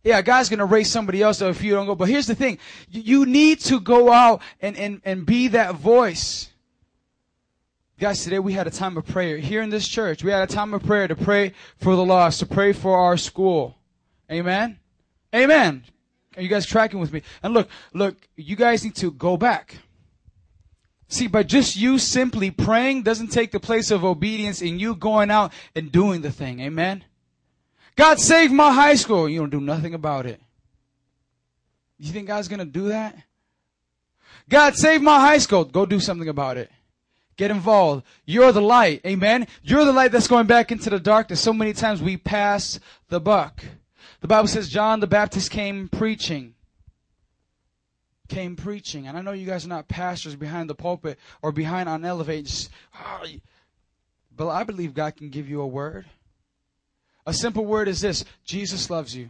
[0.04, 1.96] Yeah, God's gonna raise somebody else if you don't go.
[1.96, 2.60] But here's the thing.
[2.92, 6.49] You need to go out and, and, and be that voice.
[8.00, 10.24] Guys, today we had a time of prayer here in this church.
[10.24, 13.18] We had a time of prayer to pray for the lost, to pray for our
[13.18, 13.78] school.
[14.32, 14.80] Amen?
[15.36, 15.84] Amen.
[16.38, 17.24] Are you guys tracking with me?
[17.44, 19.80] And look, look, you guys need to go back.
[21.10, 25.30] See, but just you simply praying doesn't take the place of obedience in you going
[25.30, 26.62] out and doing the thing.
[26.62, 27.04] Amen.
[27.98, 29.28] God save my high school.
[29.28, 30.40] You don't do nothing about it.
[31.98, 33.18] You think God's going to do that?
[34.48, 35.66] God save my high school.
[35.66, 36.72] Go do something about it.
[37.40, 38.04] Get involved.
[38.26, 39.00] You're the light.
[39.06, 39.48] Amen.
[39.64, 41.40] You're the light that's going back into the darkness.
[41.40, 43.64] So many times we pass the buck.
[44.20, 46.56] The Bible says John the Baptist came preaching
[48.28, 49.08] came preaching.
[49.08, 52.70] And I know you guys are not pastors behind the pulpit or behind on elevators,
[52.94, 53.26] oh, ah,
[54.36, 56.08] but I believe God can give you a word.
[57.26, 59.30] A simple word is this Jesus loves you.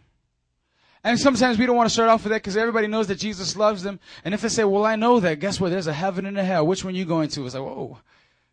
[1.03, 3.55] And sometimes we don't want to start off with that because everybody knows that Jesus
[3.55, 3.99] loves them.
[4.25, 5.71] And if they say, well, I know that, guess what?
[5.71, 6.67] There's a heaven and a hell.
[6.67, 7.45] Which one are you going to?
[7.45, 7.97] It's like, whoa,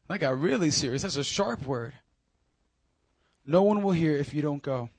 [0.09, 1.03] that got really serious.
[1.03, 1.95] That's a sharp word.
[3.45, 4.91] No one will hear if you don't go.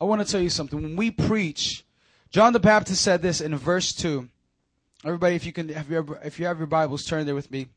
[0.00, 0.80] I want to tell you something.
[0.80, 1.84] When we preach,
[2.30, 4.28] John the Baptist said this in verse 2.
[5.04, 7.50] Everybody, if you can, if you, have, if you have your Bibles, turn there with
[7.50, 7.68] me.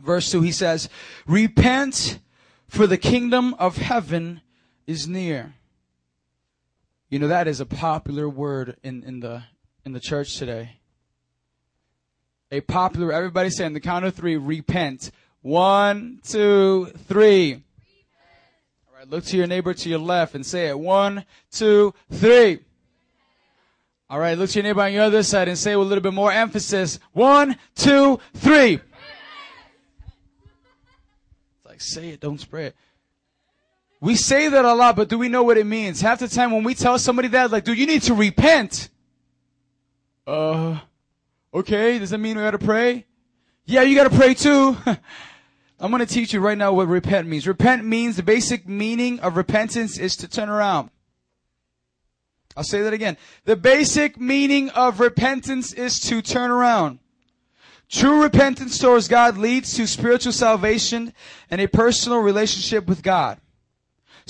[0.00, 0.88] Verse 2, he says,
[1.26, 2.18] Repent,
[2.68, 4.40] for the kingdom of heaven
[4.86, 5.54] is near.
[7.10, 9.42] You know, that is a popular word in, in the,
[9.84, 10.76] in the church today.
[12.52, 15.10] A popular, everybody say on the count of three, repent.
[15.42, 17.54] One, two, three.
[18.88, 20.78] All right, look to your neighbor to your left and say it.
[20.78, 22.60] One, two, three.
[24.08, 26.02] All right, look to your neighbor on your other side and say with a little
[26.02, 27.00] bit more emphasis.
[27.12, 28.74] One, two, three.
[31.54, 32.76] It's like, say it, don't spray it.
[34.00, 36.00] We say that a lot, but do we know what it means?
[36.00, 38.88] Half the time when we tell somebody that, like, dude, you need to repent.
[40.26, 40.78] Uh,
[41.52, 43.04] okay, does that mean we gotta pray?
[43.66, 44.76] Yeah, you gotta pray too.
[45.80, 47.46] I'm gonna teach you right now what repent means.
[47.46, 50.90] Repent means the basic meaning of repentance is to turn around.
[52.56, 53.16] I'll say that again.
[53.44, 56.98] The basic meaning of repentance is to turn around.
[57.88, 61.12] True repentance towards God leads to spiritual salvation
[61.50, 63.40] and a personal relationship with God.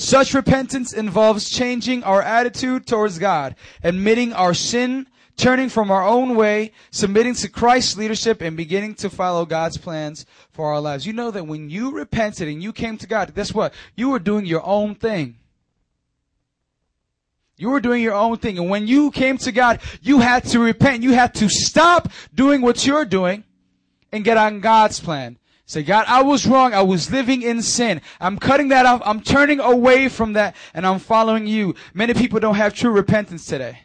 [0.00, 6.36] Such repentance involves changing our attitude towards God, admitting our sin, turning from our own
[6.36, 11.06] way, submitting to Christ's leadership, and beginning to follow God's plans for our lives.
[11.06, 13.74] You know that when you repented and you came to God, guess what?
[13.94, 15.36] You were doing your own thing.
[17.58, 18.56] You were doing your own thing.
[18.56, 21.02] And when you came to God, you had to repent.
[21.02, 23.44] You had to stop doing what you're doing
[24.12, 25.36] and get on God's plan.
[25.70, 26.74] Say, God, I was wrong.
[26.74, 28.00] I was living in sin.
[28.20, 29.02] I'm cutting that off.
[29.04, 31.76] I'm turning away from that and I'm following you.
[31.94, 33.78] Many people don't have true repentance today.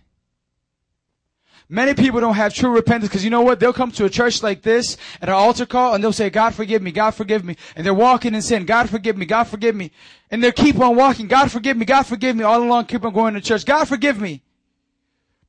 [1.69, 3.59] Many people don't have true repentance because you know what?
[3.59, 6.55] They'll come to a church like this at an altar call and they'll say, God
[6.55, 7.55] forgive me, God forgive me.
[7.75, 8.65] And they're walking in sin.
[8.65, 9.91] God forgive me, God forgive me.
[10.31, 11.27] And they'll keep on walking.
[11.27, 12.43] God forgive me, God forgive me.
[12.43, 13.63] All along keep on going to church.
[13.63, 14.41] God forgive me.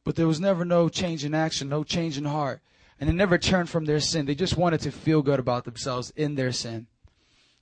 [0.05, 2.61] But there was never no change in action, no change in heart.
[2.99, 4.27] And they never turned from their sin.
[4.27, 6.87] They just wanted to feel good about themselves in their sin.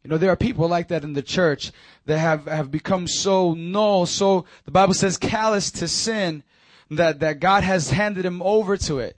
[0.05, 1.73] You know, there are people like that in the church
[2.05, 6.43] that have, have become so null, so the Bible says callous to sin
[6.91, 9.17] that, that God has handed him over to it.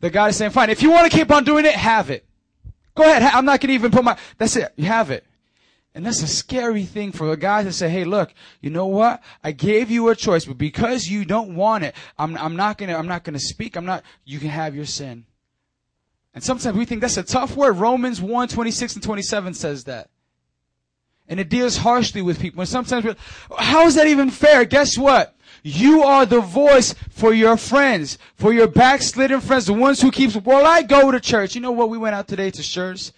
[0.00, 2.26] That God is saying, fine, if you want to keep on doing it, have it.
[2.96, 3.22] Go ahead.
[3.22, 4.72] I'm not going to even put my, that's it.
[4.76, 5.24] You have it.
[5.94, 9.22] And that's a scary thing for a guy to say, hey, look, you know what?
[9.44, 12.96] I gave you a choice, but because you don't want it, I'm, I'm not gonna,
[12.96, 13.76] I'm not gonna speak.
[13.76, 15.24] I'm not, you can have your sin.
[16.34, 17.76] And sometimes we think that's a tough word.
[17.76, 20.10] Romans 1, 26 and 27 says that.
[21.28, 22.60] And it deals harshly with people.
[22.60, 23.16] And sometimes, we're,
[23.56, 24.64] how is that even fair?
[24.64, 25.34] Guess what?
[25.62, 30.36] You are the voice for your friends, for your backslidden friends, the ones who keeps,
[30.36, 31.54] well, I go to church.
[31.54, 31.88] You know what?
[31.88, 33.12] We went out today to church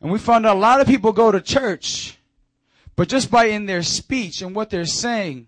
[0.00, 2.18] and we found out a lot of people go to church,
[2.96, 5.46] but just by in their speech and what they're saying,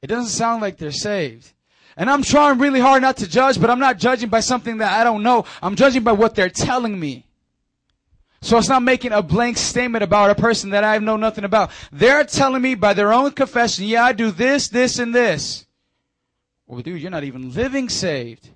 [0.00, 1.52] it doesn't sound like they're saved.
[1.98, 5.00] And I'm trying really hard not to judge, but I'm not judging by something that
[5.00, 5.44] I don't know.
[5.60, 7.26] I'm judging by what they're telling me.
[8.40, 11.72] So it's not making a blank statement about a person that I know nothing about.
[11.90, 15.66] They're telling me by their own confession, yeah, I do this, this, and this.
[16.68, 18.48] Well, dude, you're not even living saved.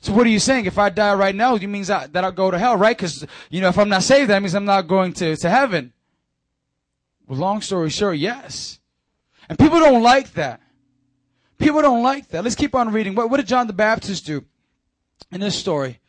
[0.00, 0.66] So what are you saying?
[0.66, 2.96] If I die right now, it means that I'll go to hell, right?
[2.96, 5.92] Because, you know, if I'm not saved, that means I'm not going to, to heaven.
[7.26, 8.78] Well, long story short, yes.
[9.48, 10.60] And people don't like that.
[11.58, 12.44] People don't like that.
[12.44, 13.14] Let's keep on reading.
[13.14, 14.44] What, what did John the Baptist do
[15.30, 16.00] in this story?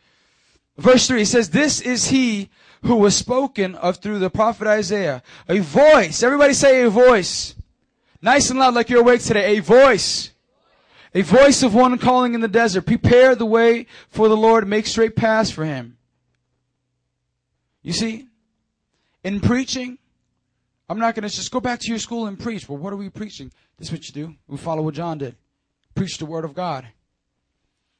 [0.77, 2.49] Verse 3 says, This is he
[2.83, 5.23] who was spoken of through the prophet Isaiah.
[5.47, 6.23] A voice.
[6.23, 7.55] Everybody say a voice.
[8.21, 9.57] Nice and loud like you're awake today.
[9.57, 10.31] A voice.
[11.13, 12.85] A voice of one calling in the desert.
[12.85, 14.67] Prepare the way for the Lord.
[14.67, 15.97] Make straight paths for him.
[17.81, 18.27] You see,
[19.23, 19.97] in preaching,
[20.87, 22.69] I'm not going to just go back to your school and preach.
[22.69, 23.51] Well, what are we preaching?
[23.77, 24.35] This is what you do.
[24.47, 25.35] We follow what John did.
[25.95, 26.87] Preach the word of God.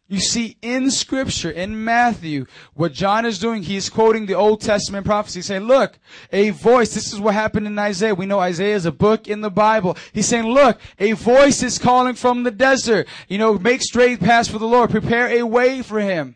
[0.07, 2.45] You see in scripture, in Matthew,
[2.75, 5.97] what John is doing, he's quoting the Old Testament prophecy, saying, look,
[6.31, 8.13] a voice, this is what happened in Isaiah.
[8.13, 9.97] We know Isaiah is a book in the Bible.
[10.13, 13.07] He's saying, look, a voice is calling from the desert.
[13.27, 14.91] You know, make straight paths for the Lord.
[14.91, 16.35] Prepare a way for him.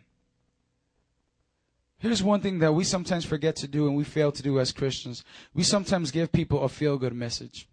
[2.00, 4.72] Here's one thing that we sometimes forget to do and we fail to do as
[4.72, 5.22] Christians.
[5.52, 7.68] We sometimes give people a feel good message.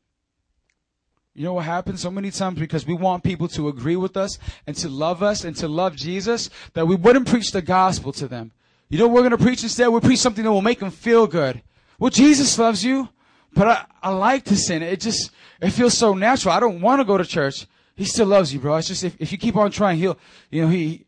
[1.33, 4.37] You know what happens so many times because we want people to agree with us
[4.65, 8.27] and to love us and to love Jesus that we wouldn't preach the gospel to
[8.27, 8.51] them.
[8.89, 9.87] You know what we're going to preach instead?
[9.87, 11.61] we preach something that will make them feel good.
[11.97, 13.07] Well, Jesus loves you,
[13.53, 14.81] but I, I like to sin.
[14.81, 16.53] It just, it feels so natural.
[16.53, 17.65] I don't want to go to church.
[17.95, 18.75] He still loves you, bro.
[18.75, 20.17] It's just if, if you keep on trying, he'll,
[20.49, 21.05] you know, he,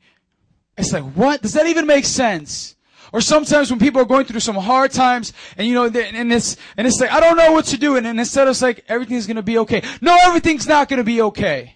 [0.77, 1.41] it's like, what?
[1.41, 2.75] Does that even make sense?
[3.11, 6.57] Or sometimes when people are going through some hard times and you know, and it's,
[6.77, 7.95] and it's like, I don't know what to do.
[7.95, 9.81] And, and instead of like, everything's going to be okay.
[10.01, 11.75] No, everything's not going to be okay.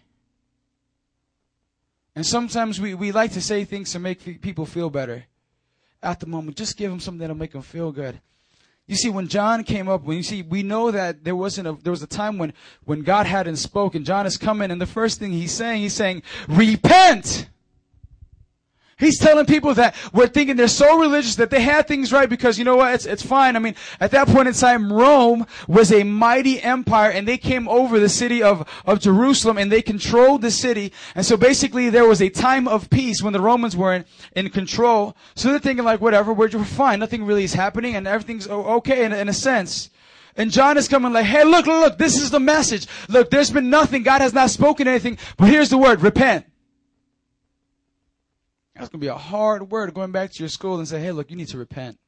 [2.15, 5.25] And sometimes we, we like to say things to make people feel better.
[6.01, 8.19] At the moment, just give them something that'll make them feel good.
[8.85, 11.77] You see, when John came up, when you see, we know that there wasn't a,
[11.81, 14.03] there was a time when, when God hadn't spoken.
[14.03, 17.47] John is coming and the first thing he's saying, he's saying, repent!
[19.03, 22.57] He's telling people that we're thinking they're so religious that they had things right because
[22.57, 22.93] you know what?
[22.93, 23.55] It's, it's fine.
[23.55, 27.67] I mean, at that point in time, Rome was a mighty empire and they came
[27.67, 30.93] over the city of, of Jerusalem and they controlled the city.
[31.15, 34.49] And so basically there was a time of peace when the Romans were in, in
[34.49, 35.17] control.
[35.35, 36.99] So they're thinking like, whatever, we're, fine.
[36.99, 39.89] Nothing really is happening and everything's okay in, in a sense.
[40.35, 42.87] And John is coming like, hey, look, look, look, this is the message.
[43.09, 44.03] Look, there's been nothing.
[44.03, 46.45] God has not spoken anything, but here's the word, repent.
[48.75, 51.11] That's going to be a hard word going back to your school and say, hey,
[51.11, 51.99] look, you need to repent.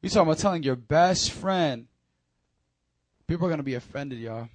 [0.00, 1.86] You're talking about telling your best friend.
[3.26, 4.48] People are going to be offended, y'all.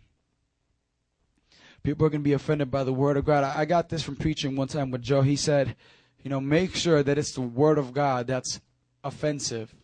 [1.83, 3.43] People are going to be offended by the word of God.
[3.43, 5.21] I got this from preaching one time with Joe.
[5.21, 5.75] He said,
[6.23, 8.61] you know, make sure that it's the word of God that's
[9.03, 9.75] offensive,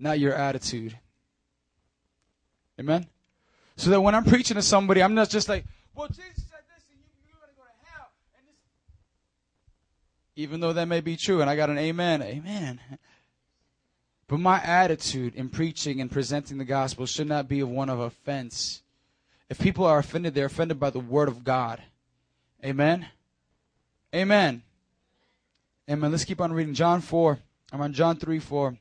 [0.00, 0.98] not your attitude.
[2.80, 3.06] Amen?
[3.76, 6.84] So that when I'm preaching to somebody, I'm not just like, well, Jesus said this
[6.90, 8.08] and you, you're going to go to hell.
[8.36, 8.56] And this...
[10.36, 12.80] Even though that may be true, and I got an amen, amen.
[14.28, 18.82] But my attitude in preaching and presenting the gospel should not be one of offense.
[19.48, 21.82] If people are offended, they're offended by the word of God.
[22.62, 23.06] Amen.
[24.14, 24.62] Amen.
[25.88, 26.10] Amen.
[26.10, 26.74] Let's keep on reading.
[26.74, 27.38] John 4.
[27.72, 28.76] I'm on John 3 4.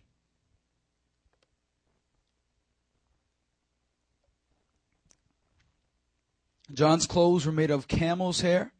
[6.73, 8.73] John's clothes were made of camel's hair,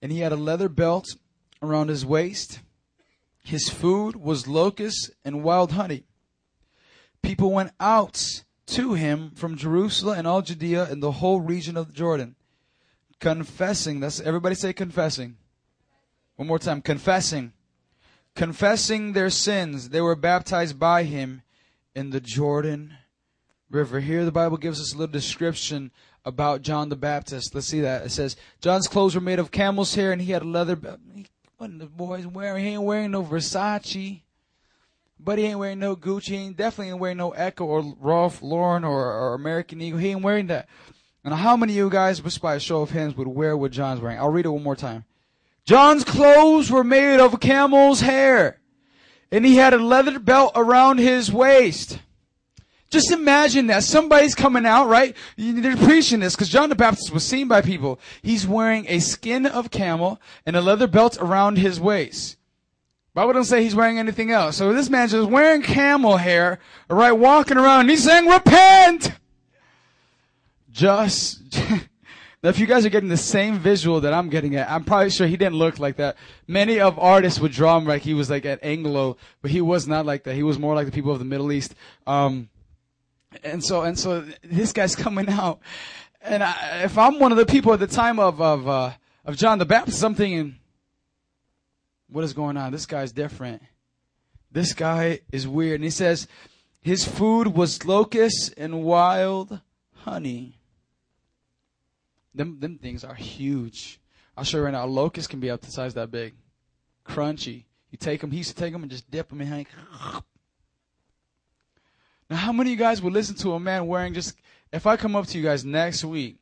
[0.00, 1.16] and he had a leather belt
[1.64, 2.60] around his waist.
[3.42, 6.04] His food was locusts and wild honey.
[7.22, 11.92] People went out to him from Jerusalem and all Judea and the whole region of
[11.92, 12.36] Jordan,
[13.20, 14.00] confessing.
[14.00, 15.36] That's everybody say confessing.
[16.36, 17.52] One more time, confessing.
[18.34, 21.42] Confessing their sins, they were baptized by him
[21.94, 22.94] in the Jordan
[23.70, 24.00] River.
[24.00, 25.92] Here the Bible gives us a little description
[26.24, 27.54] about John the Baptist.
[27.54, 28.06] Let's see that.
[28.06, 31.00] It says, John's clothes were made of camel's hair and he had a leather belt.
[31.64, 32.62] What the boy's wearing?
[32.62, 34.20] He ain't wearing no Versace.
[35.18, 36.24] But he ain't wearing no Gucci.
[36.24, 39.98] He ain't definitely ain't wearing no Ecko or Ralph Lauren or, or American Eagle.
[39.98, 40.68] He ain't wearing that.
[41.24, 43.70] And how many of you guys, just by a show of hands, would wear what
[43.70, 44.18] John's wearing?
[44.18, 45.06] I'll read it one more time.
[45.64, 48.60] John's clothes were made of camel's hair,
[49.32, 51.98] and he had a leather belt around his waist.
[52.94, 55.16] Just imagine that somebody's coming out, right?
[55.36, 57.98] They're preaching this because John the Baptist was seen by people.
[58.22, 62.36] He's wearing a skin of camel and a leather belt around his waist.
[63.12, 64.56] Bible doesn't say he's wearing anything else.
[64.58, 69.10] So this man's just wearing camel hair, right, walking around, and he's saying, repent!
[70.70, 71.42] Just,
[72.44, 75.10] now if you guys are getting the same visual that I'm getting at, I'm probably
[75.10, 76.16] sure he didn't look like that.
[76.46, 79.88] Many of artists would draw him like he was like at Anglo, but he was
[79.88, 80.36] not like that.
[80.36, 81.74] He was more like the people of the Middle East.
[82.06, 82.50] Um,
[83.42, 85.60] and so, and so this guy's coming out.
[86.22, 88.92] And I, if I'm one of the people at the time of, of, uh,
[89.24, 90.56] of John the Baptist, I'm thinking,
[92.08, 92.72] what is going on?
[92.72, 93.62] This guy's different.
[94.50, 95.76] This guy is weird.
[95.76, 96.28] And he says,
[96.80, 99.60] his food was locusts and wild
[99.96, 100.58] honey.
[102.34, 104.00] Them, them things are huge.
[104.36, 104.84] I'll show you right now.
[104.84, 106.34] A locust can be up to size that big.
[107.06, 107.64] Crunchy.
[107.90, 109.66] You take them, he used to take them and just dip them in honey.
[112.34, 114.36] Now, how many of you guys would listen to a man wearing just,
[114.72, 116.38] if I come up to you guys next week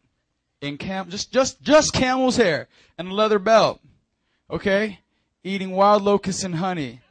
[0.62, 3.78] in cam, just, just, just camel's hair and a leather belt,
[4.50, 5.00] okay?
[5.44, 7.02] Eating wild locusts and honey.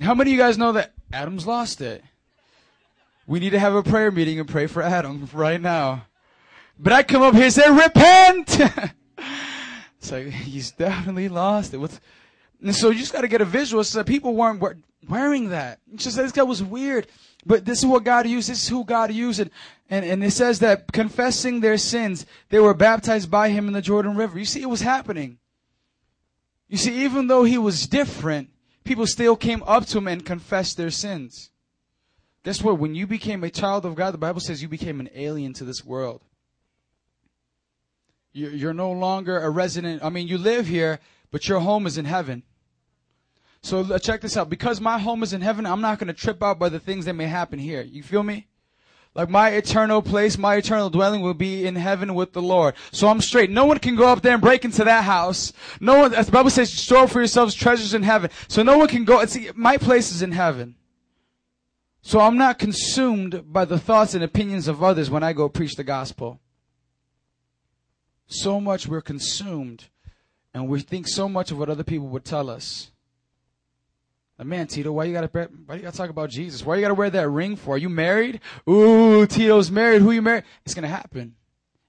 [0.00, 2.02] How many of you guys know that Adam's lost it?
[3.26, 6.06] We need to have a prayer meeting and pray for Adam right now.
[6.78, 8.60] But I come up here and say, repent!
[9.98, 11.76] it's like, he's definitely lost it.
[11.76, 12.00] What's,
[12.62, 13.82] and so you just got to get a visual.
[13.84, 14.62] So people weren't
[15.08, 15.80] wearing that.
[15.92, 17.06] It's just this guy was weird.
[17.46, 18.50] But this is what God used.
[18.50, 19.40] This is who God used.
[19.40, 19.50] And,
[20.04, 24.14] and it says that confessing their sins, they were baptized by him in the Jordan
[24.14, 24.38] River.
[24.38, 25.38] You see, it was happening.
[26.68, 28.50] You see, even though he was different,
[28.84, 31.50] people still came up to him and confessed their sins.
[32.44, 32.78] Guess what?
[32.78, 35.64] When you became a child of God, the Bible says you became an alien to
[35.64, 36.22] this world.
[38.32, 40.04] You're no longer a resident.
[40.04, 41.00] I mean, you live here,
[41.32, 42.44] but your home is in heaven.
[43.62, 44.48] So uh, check this out.
[44.48, 47.04] Because my home is in heaven, I'm not going to trip out by the things
[47.04, 47.82] that may happen here.
[47.82, 48.46] You feel me?
[49.14, 52.74] Like my eternal place, my eternal dwelling will be in heaven with the Lord.
[52.92, 53.50] So I'm straight.
[53.50, 55.52] No one can go up there and break into that house.
[55.80, 58.30] No one, as the Bible says, store for yourselves treasures in heaven.
[58.46, 60.76] So no one can go, see, my place is in heaven.
[62.02, 65.74] So I'm not consumed by the thoughts and opinions of others when I go preach
[65.74, 66.40] the gospel.
[68.26, 69.86] So much we're consumed
[70.54, 72.92] and we think so much of what other people would tell us.
[74.42, 76.64] Man, Tito, why you gotta why you gotta talk about Jesus?
[76.64, 77.74] Why you gotta wear that ring for?
[77.74, 78.40] Are you married?
[78.68, 80.00] Ooh, Tito's married.
[80.00, 80.44] Who you married?
[80.64, 81.34] It's gonna happen.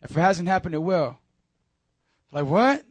[0.01, 1.17] If it hasn't happened, it will.
[2.31, 2.83] Like what?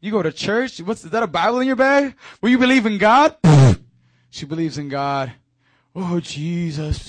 [0.00, 0.80] You go to church?
[0.80, 2.14] What's is that a Bible in your bag?
[2.40, 3.36] Will you believe in God?
[4.30, 5.32] she believes in God.
[5.94, 7.08] Oh Jesus.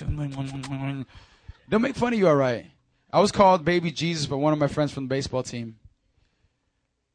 [1.67, 2.67] They'll make fun of you, all right.
[3.11, 5.77] I was called baby Jesus by one of my friends from the baseball team.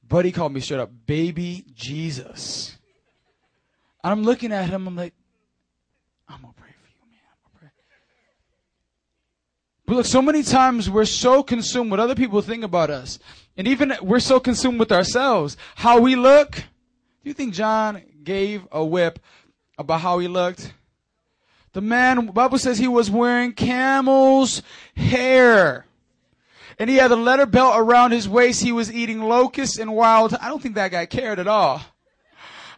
[0.07, 2.77] Buddy called me straight up, baby Jesus.
[4.03, 5.15] And I'm looking at him, I'm like,
[6.29, 7.21] I'm gonna pray for you, man.
[7.33, 7.71] I'm gonna pray.
[9.87, 13.19] But look, so many times we're so consumed with other people think about us.
[13.57, 15.57] And even we're so consumed with ourselves.
[15.75, 16.53] How we look.
[16.53, 19.19] Do you think John gave a whip
[19.77, 20.73] about how he looked?
[21.73, 24.63] The man, Bible says he was wearing camel's
[24.97, 25.85] hair.
[26.79, 28.63] And he had a leather belt around his waist.
[28.63, 30.35] He was eating locusts and wild.
[30.41, 31.83] I don't think that guy cared at all.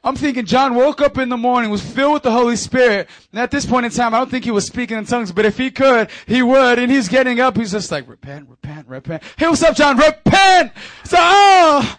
[0.05, 3.09] I'm thinking John woke up in the morning, was filled with the Holy Spirit.
[3.31, 5.45] And at this point in time, I don't think he was speaking in tongues, but
[5.45, 6.81] if he could, he would.
[6.81, 7.57] And he's getting up.
[7.57, 9.23] He's just like, repent, repent, repent.
[9.37, 9.97] Hey, what's up, John?
[9.97, 10.73] Repent!
[11.05, 11.99] So, oh!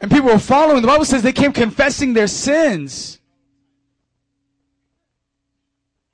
[0.00, 0.82] And people were following.
[0.82, 3.20] The Bible says they came confessing their sins.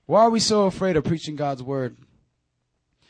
[0.06, 1.96] Why are we so afraid of preaching God's word?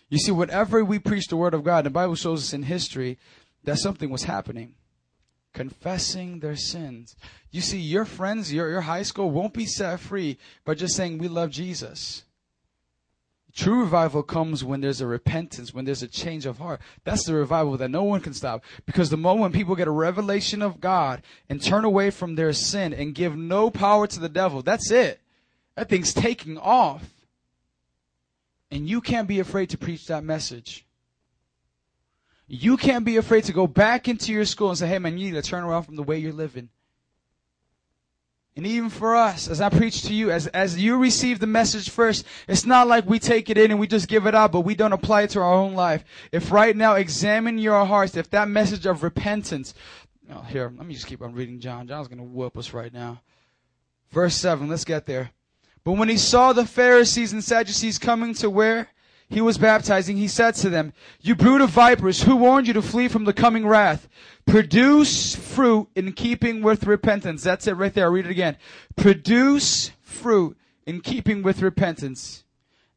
[0.08, 3.18] You see, whenever we preach the word of God, the Bible shows us in history
[3.64, 4.74] that something was happening.
[5.54, 7.16] Confessing their sins.
[7.50, 11.16] You see, your friends, your, your high school won't be set free by just saying
[11.16, 12.24] we love Jesus.
[13.54, 16.80] True revival comes when there's a repentance, when there's a change of heart.
[17.04, 18.64] That's the revival that no one can stop.
[18.84, 22.92] Because the moment people get a revelation of God and turn away from their sin
[22.92, 25.20] and give no power to the devil, that's it.
[25.76, 27.08] That thing's taking off.
[28.72, 30.83] And you can't be afraid to preach that message.
[32.46, 35.26] You can't be afraid to go back into your school and say, hey man, you
[35.30, 36.68] need to turn around from the way you're living.
[38.56, 41.90] And even for us, as I preach to you, as, as you receive the message
[41.90, 44.60] first, it's not like we take it in and we just give it out, but
[44.60, 46.04] we don't apply it to our own life.
[46.30, 49.74] If right now, examine your hearts, if that message of repentance,
[50.32, 51.88] oh, here, let me just keep on reading John.
[51.88, 53.22] John's going to whoop us right now.
[54.12, 55.32] Verse 7, let's get there.
[55.82, 58.88] But when he saw the Pharisees and Sadducees coming to where
[59.28, 62.82] he was baptizing, he said to them, You brood of vipers, who warned you to
[62.82, 64.08] flee from the coming wrath?
[64.46, 67.42] Produce fruit in keeping with repentance.
[67.42, 68.04] That's it right there.
[68.04, 68.56] I'll read it again.
[68.96, 70.56] Produce fruit
[70.86, 72.44] in keeping with repentance.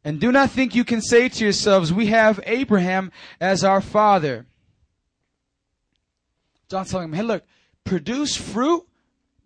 [0.03, 3.11] And do not think you can say to yourselves, We have Abraham
[3.41, 4.45] as our father.
[6.69, 7.43] John's telling him, Hey, look,
[7.83, 8.86] produce fruit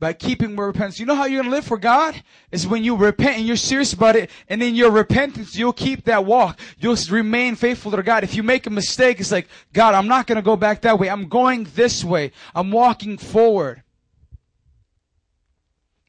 [0.01, 0.99] by keeping repentance.
[0.99, 2.21] You know how you're going to live for God?
[2.51, 6.05] Is when you repent and you're serious about it, and in your repentance, you'll keep
[6.05, 6.59] that walk.
[6.79, 8.23] You'll remain faithful to God.
[8.23, 10.97] If you make a mistake, it's like, God, I'm not going to go back that
[10.97, 11.07] way.
[11.07, 12.31] I'm going this way.
[12.55, 13.83] I'm walking forward.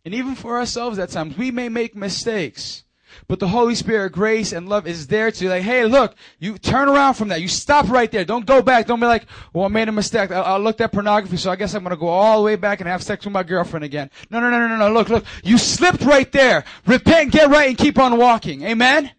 [0.07, 2.85] And even for ourselves at times, we may make mistakes.
[3.29, 6.89] But the Holy Spirit, grace and love is there to like, hey, look, you turn
[6.89, 7.41] around from that.
[7.41, 8.25] You stop right there.
[8.25, 8.87] Don't go back.
[8.87, 10.31] Don't be like, well, I made a mistake.
[10.31, 12.57] I, I looked at pornography, so I guess I'm going to go all the way
[12.57, 14.11] back and have sex with my girlfriend again.
[14.31, 14.93] No, no, no, no, no, no.
[14.93, 15.25] Look, look.
[15.43, 16.65] You slipped right there.
[16.87, 18.63] Repent, get right, and keep on walking.
[18.65, 19.11] Amen?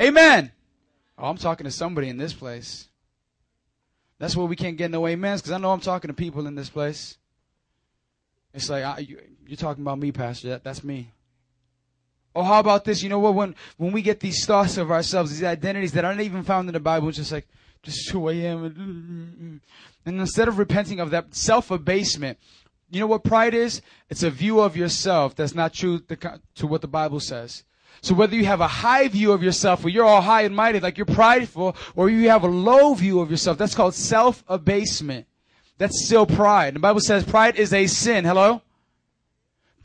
[0.00, 0.52] Amen.
[1.18, 2.88] Oh, I'm talking to somebody in this place.
[4.18, 6.54] That's why we can't get no amens, because I know I'm talking to people in
[6.54, 7.16] this place.
[8.52, 9.18] It's like, I, you,
[9.52, 10.48] are talking about me, Pastor.
[10.50, 11.12] That, that's me.
[12.34, 13.02] Or how about this?
[13.02, 13.34] You know what?
[13.34, 16.74] When when we get these thoughts of ourselves, these identities that aren't even found in
[16.74, 17.48] the Bible, it's just like,
[17.82, 19.60] just who I am.
[20.06, 22.38] And instead of repenting of that self abasement,
[22.90, 23.82] you know what pride is?
[24.08, 26.00] It's a view of yourself that's not true
[26.56, 27.64] to what the Bible says.
[28.02, 30.80] So whether you have a high view of yourself, where you're all high and mighty,
[30.80, 35.26] like you're prideful, or you have a low view of yourself, that's called self abasement.
[35.78, 36.74] That's still pride.
[36.74, 38.24] The Bible says pride is a sin.
[38.24, 38.62] Hello?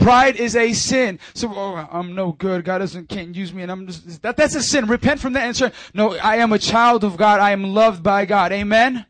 [0.05, 1.19] Pride is a sin.
[1.33, 2.63] So oh, I'm no good.
[2.63, 4.37] God doesn't can't use me, and I'm just that.
[4.37, 4.85] That's a sin.
[4.85, 7.39] Repent from that and say, No, I am a child of God.
[7.39, 8.51] I am loved by God.
[8.51, 9.07] Amen.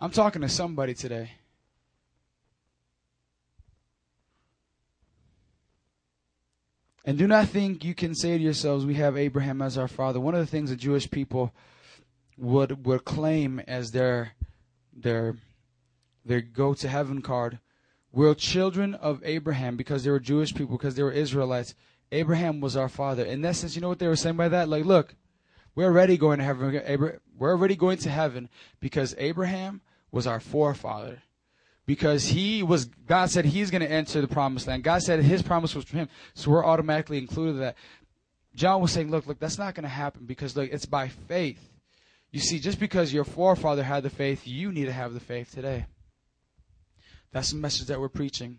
[0.00, 1.30] I'm talking to somebody today.
[7.04, 10.18] And do not think you can say to yourselves, "We have Abraham as our father."
[10.18, 11.54] One of the things the Jewish people
[12.36, 14.32] would would claim as their
[14.92, 15.36] their
[16.24, 17.60] their go to heaven card
[18.12, 21.74] we're children of Abraham because they were Jewish people, because they were Israelites.
[22.12, 23.24] Abraham was our father.
[23.24, 24.68] In essence, you know what they were saying by that?
[24.68, 25.14] Like, look,
[25.74, 27.20] we're already going to heaven.
[27.38, 28.48] We're already going to heaven
[28.80, 29.80] because Abraham
[30.10, 31.22] was our forefather.
[31.86, 34.84] Because he was, God said he's going to enter the promised land.
[34.84, 36.08] God said his promise was for him.
[36.34, 37.76] So we're automatically included in that.
[38.54, 41.60] John was saying, look, look, that's not going to happen because, look, it's by faith.
[42.32, 45.52] You see, just because your forefather had the faith, you need to have the faith
[45.52, 45.86] today.
[47.32, 48.58] That's the message that we're preaching.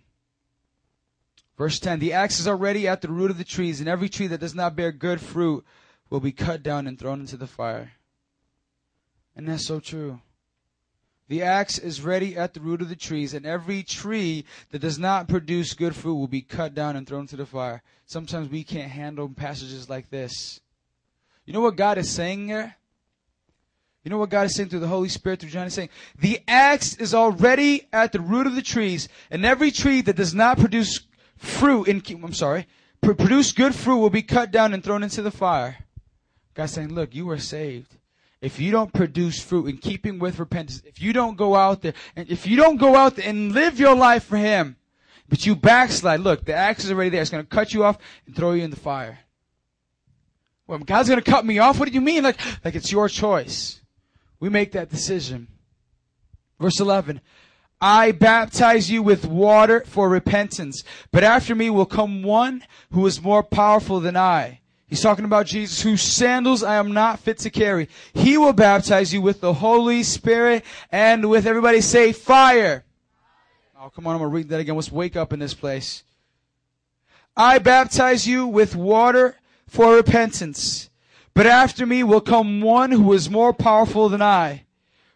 [1.58, 4.28] Verse 10 The axe is already at the root of the trees, and every tree
[4.28, 5.66] that does not bear good fruit
[6.10, 7.94] will be cut down and thrown into the fire.
[9.36, 10.22] And that's so true.
[11.28, 15.00] The axe is ready at the root of the trees, and every tree that does
[15.00, 17.84] not produce good fruit will be cut down and thrown into the fire.
[18.06, 20.60] Sometimes we can't handle passages like this.
[21.46, 22.76] You know what God is saying here?
[24.04, 25.66] You know what God is saying through the Holy Spirit through John?
[25.66, 30.02] He's saying, the axe is already at the root of the trees, and every tree
[30.02, 31.02] that does not produce
[31.38, 32.68] fruit in, I'm sorry,
[33.02, 35.78] produce good fruit will be cut down and thrown into the fire.
[36.56, 37.96] God's saying, look, you are saved.
[38.42, 41.94] If you don't produce fruit in keeping with repentance, if you don't go out there,
[42.16, 44.78] and if you don't go out there and live your life for Him,
[45.30, 47.22] but you backslide, look, the axe is already there.
[47.22, 49.20] It's going to cut you off and throw you in the fire.
[50.66, 51.80] Well, God's going to cut me off?
[51.80, 52.24] What do you mean?
[52.24, 53.81] Like, like it's your choice
[54.42, 55.48] we make that decision.
[56.60, 57.22] Verse 11
[57.80, 63.22] I baptize you with water for repentance, but after me will come one who is
[63.22, 64.60] more powerful than I.
[64.88, 67.88] He's talking about Jesus, whose sandals I am not fit to carry.
[68.14, 72.84] He will baptize you with the Holy Spirit and with everybody say fire.
[73.80, 74.76] Oh, come on, I'm gonna read that again.
[74.76, 76.04] Let's wake up in this place.
[77.38, 80.91] I baptize you with water for repentance,
[81.34, 84.66] but after me will come one who is more powerful than I,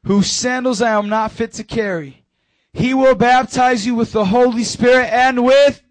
[0.05, 2.23] whose sandals I am not fit to carry.
[2.73, 5.81] He will baptize you with the Holy Spirit and with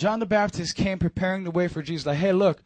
[0.00, 2.06] John the Baptist came preparing the way for Jesus.
[2.06, 2.62] Like, hey, look,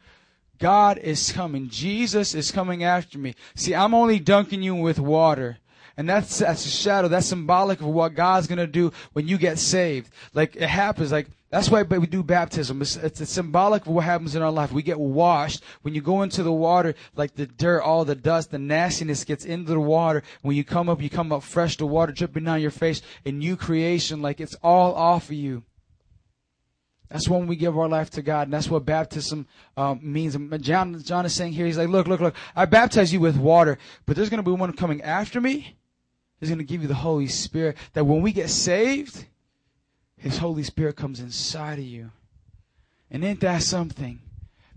[0.57, 1.67] God is coming.
[1.67, 3.35] Jesus is coming after me.
[3.55, 5.57] See, I'm only dunking you with water.
[5.97, 7.09] And that's, that's a shadow.
[7.09, 10.13] That's symbolic of what God's gonna do when you get saved.
[10.33, 11.11] Like, it happens.
[11.11, 12.81] Like, that's why we do baptism.
[12.81, 14.71] It's, it's, symbolic of what happens in our life.
[14.71, 15.63] We get washed.
[15.83, 19.45] When you go into the water, like the dirt, all the dust, the nastiness gets
[19.45, 20.23] into the water.
[20.41, 23.31] When you come up, you come up fresh, the water dripping down your face, a
[23.31, 25.63] new creation, like it's all off of you.
[27.09, 30.35] That's when we give our life to God, and that's what baptism um, means.
[30.61, 33.77] John, John is saying here, he's like, look, look, look, I baptize you with water,
[34.05, 35.77] but there's going to be one coming after me.
[36.39, 37.77] He's going to give you the Holy Spirit.
[37.93, 39.25] That when we get saved,
[40.17, 42.11] his Holy Spirit comes inside of you.
[43.11, 44.19] And ain't that something?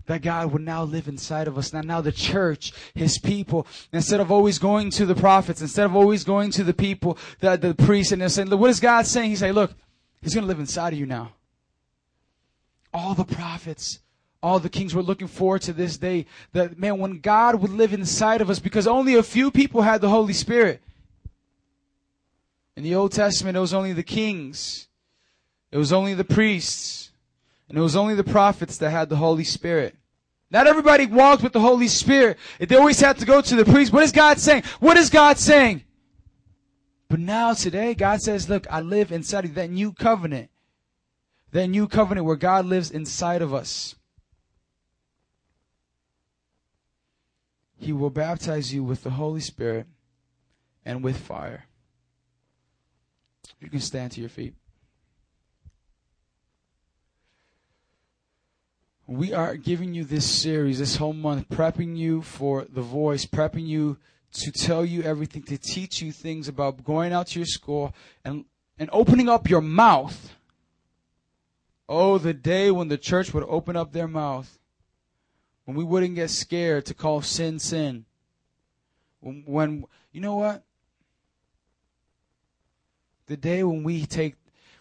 [0.05, 1.71] That God would now live inside of us.
[1.71, 5.95] Now, now the church, His people, instead of always going to the prophets, instead of
[5.95, 9.29] always going to the people, the, the priests, and they're saying, what is God saying?
[9.29, 9.73] He's saying, look,
[10.21, 11.33] He's going to live inside of you now.
[12.91, 13.99] All the prophets,
[14.41, 16.25] all the kings were looking forward to this day.
[16.53, 20.01] That, man, when God would live inside of us, because only a few people had
[20.01, 20.81] the Holy Spirit.
[22.75, 24.88] In the Old Testament, it was only the kings.
[25.71, 27.11] It was only the priests
[27.67, 29.95] and it was only the prophets that had the Holy Spirit.
[30.51, 32.39] Not everybody walked with the Holy Spirit.
[32.59, 33.93] They always had to go to the priest.
[33.93, 34.63] What is God saying?
[34.79, 35.83] What is God saying?
[37.07, 40.49] But now today, God says, look, I live inside of that new covenant.
[41.51, 43.95] That new covenant where God lives inside of us.
[47.77, 49.87] He will baptize you with the Holy Spirit
[50.83, 51.65] and with fire.
[53.59, 54.53] You can stand to your feet.
[59.09, 63.65] We are giving you this series, this whole month, prepping you for the voice, prepping
[63.65, 63.97] you
[64.31, 67.91] to tell you everything, to teach you things about going out to your school
[68.23, 68.45] and,
[68.77, 70.35] and opening up your mouth.
[71.87, 74.59] Oh, the day when the church would open up their mouth.
[75.65, 78.05] When we wouldn't get scared to call sin sin.
[79.21, 80.63] When, when you know what?
[83.25, 84.35] The day when we take,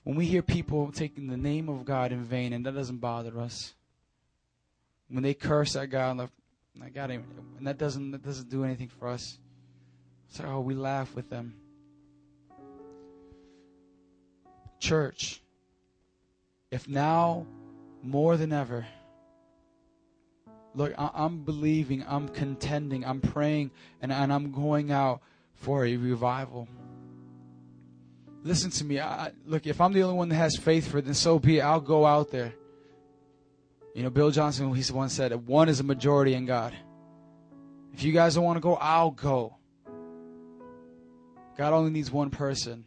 [0.05, 3.41] when we hear people taking the name of God in vain and that doesn't bother
[3.41, 3.73] us
[5.09, 6.31] when they curse at God,
[6.79, 7.25] like, God, and
[7.67, 9.39] that doesn't that doesn't do anything for us.
[10.29, 11.55] So oh, we laugh with them.
[14.79, 15.43] Church,
[16.71, 17.47] if now
[18.03, 18.87] more than ever,
[20.75, 25.21] look, I, am believing, I'm contending, I'm praying, and, and I'm going out
[25.55, 26.69] for a revival.
[28.45, 29.01] Listen to me.
[29.01, 31.59] I, look, if I'm the only one that has faith for it, then so be
[31.59, 31.63] it.
[31.63, 32.55] I'll go out there.
[33.95, 36.75] You know, Bill Johnson, he once said, one is a majority in God.
[37.93, 39.57] If you guys don't want to go, I'll go.
[41.57, 42.85] God only needs one person.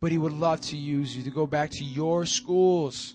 [0.00, 3.14] But He would love to use you to go back to your schools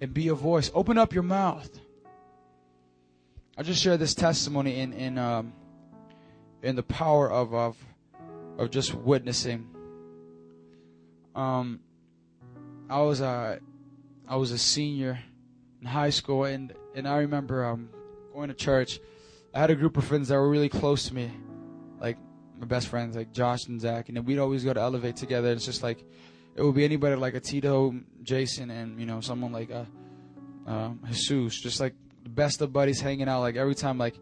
[0.00, 0.70] and be a voice.
[0.72, 1.68] Open up your mouth.
[3.58, 5.52] I just share this testimony in in um,
[6.62, 7.76] in the power of of
[8.58, 9.66] of just witnessing.
[11.34, 11.80] Um,
[12.88, 13.58] I was a
[14.28, 15.18] I was a senior
[15.86, 17.88] in high school, and and I remember um,
[18.34, 19.00] going to church.
[19.54, 21.30] I had a group of friends that were really close to me,
[22.00, 22.18] like
[22.58, 25.52] my best friends, like Josh and Zach, and we'd always go to Elevate together.
[25.52, 26.04] It's just like
[26.56, 29.86] it would be anybody like a Tito, Jason, and you know someone like a
[30.66, 33.40] uh, um, Jesus, just like the best of buddies hanging out.
[33.40, 34.18] Like every time, like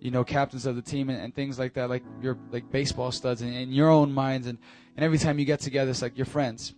[0.00, 3.10] you know, captains of the team and, and things like that, like your like baseball
[3.10, 4.58] studs in your own minds, and
[4.96, 6.74] and every time you get together, it's like your friends.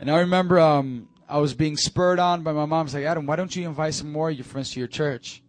[0.00, 2.86] And I remember um, I was being spurred on by my mom.
[2.86, 5.42] She's like, Adam, why don't you invite some more of your friends to your church?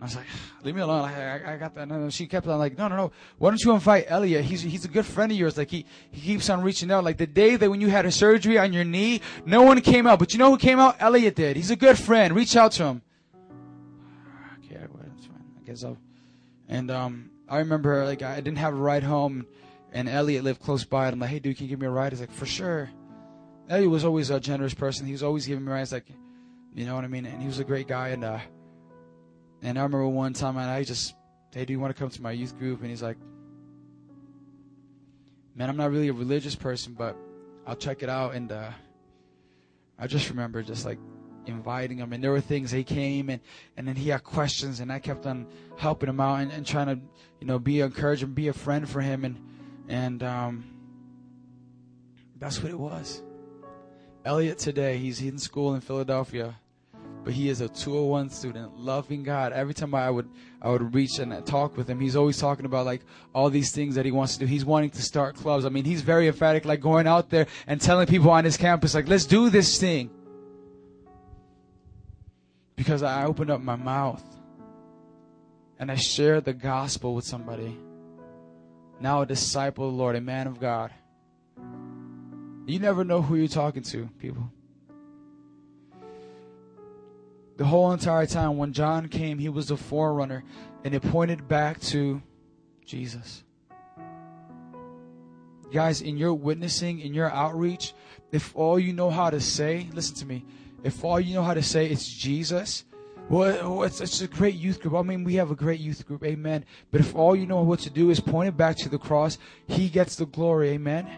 [0.00, 0.26] I was like,
[0.64, 1.08] leave me alone.
[1.08, 1.88] I, I, got that.
[1.88, 3.12] And she kept on like, no, no, no.
[3.38, 4.44] Why don't you invite Elliot?
[4.44, 5.56] He's, he's a good friend of yours.
[5.56, 7.04] Like he, he keeps on reaching out.
[7.04, 10.06] Like the day that when you had a surgery on your knee, no one came
[10.06, 10.18] out.
[10.18, 10.96] But you know who came out?
[10.98, 11.56] Elliot did.
[11.56, 12.34] He's a good friend.
[12.34, 13.02] Reach out to him.
[14.64, 15.44] Okay, that's fine.
[15.62, 15.96] I guess I'll.
[16.68, 19.46] And, um, I remember like I didn't have a ride home
[19.92, 21.06] and Elliot lived close by.
[21.06, 22.12] And I'm like, hey dude, can you give me a ride?
[22.12, 22.90] He's like, for sure.
[23.68, 25.06] Eddie was always a generous person.
[25.06, 26.06] He was always giving me rides, like,
[26.74, 27.24] you know what I mean.
[27.24, 28.08] And he was a great guy.
[28.08, 28.38] And uh,
[29.62, 31.14] and I remember one time, and I just
[31.54, 32.80] Hey, do you want to come to my youth group?
[32.80, 33.16] And he's like,
[35.54, 37.16] Man, I'm not really a religious person, but
[37.64, 38.34] I'll check it out.
[38.34, 38.70] And uh,
[39.96, 40.98] I just remember just like
[41.46, 42.12] inviting him.
[42.12, 43.40] And there were things he came and,
[43.76, 45.46] and then he had questions and I kept on
[45.76, 47.00] helping him out and, and trying to,
[47.40, 49.24] you know, be encouraging, be a friend for him.
[49.24, 49.38] And,
[49.88, 50.64] and, um,
[52.40, 53.22] that's what it was.
[54.24, 56.54] Elliot today, he's in school in Philadelphia,
[57.24, 59.52] but he is a 201 student, loving God.
[59.52, 60.28] Every time I would,
[60.62, 63.02] I would reach and talk with him, he's always talking about like
[63.34, 64.46] all these things that he wants to do.
[64.46, 65.66] He's wanting to start clubs.
[65.66, 68.94] I mean, he's very emphatic, like going out there and telling people on his campus,
[68.94, 70.08] like, let's do this thing
[72.76, 74.24] because I opened up my mouth
[75.78, 77.76] and I shared the gospel with somebody.
[79.00, 80.92] Now a disciple of the Lord, a man of God.
[82.66, 84.50] You never know who you're talking to, people.
[87.56, 90.44] The whole entire time when John came, he was the forerunner
[90.82, 92.22] and it pointed back to
[92.84, 93.44] Jesus.
[95.72, 97.94] Guys, in your witnessing, in your outreach,
[98.32, 100.44] if all you know how to say, listen to me,
[100.82, 102.84] if all you know how to say it's Jesus,
[103.28, 104.94] well, it's, it's a great youth group.
[104.94, 106.64] I mean, we have a great youth group, amen.
[106.90, 109.38] But if all you know what to do is point it back to the cross,
[109.66, 111.08] He gets the glory, amen.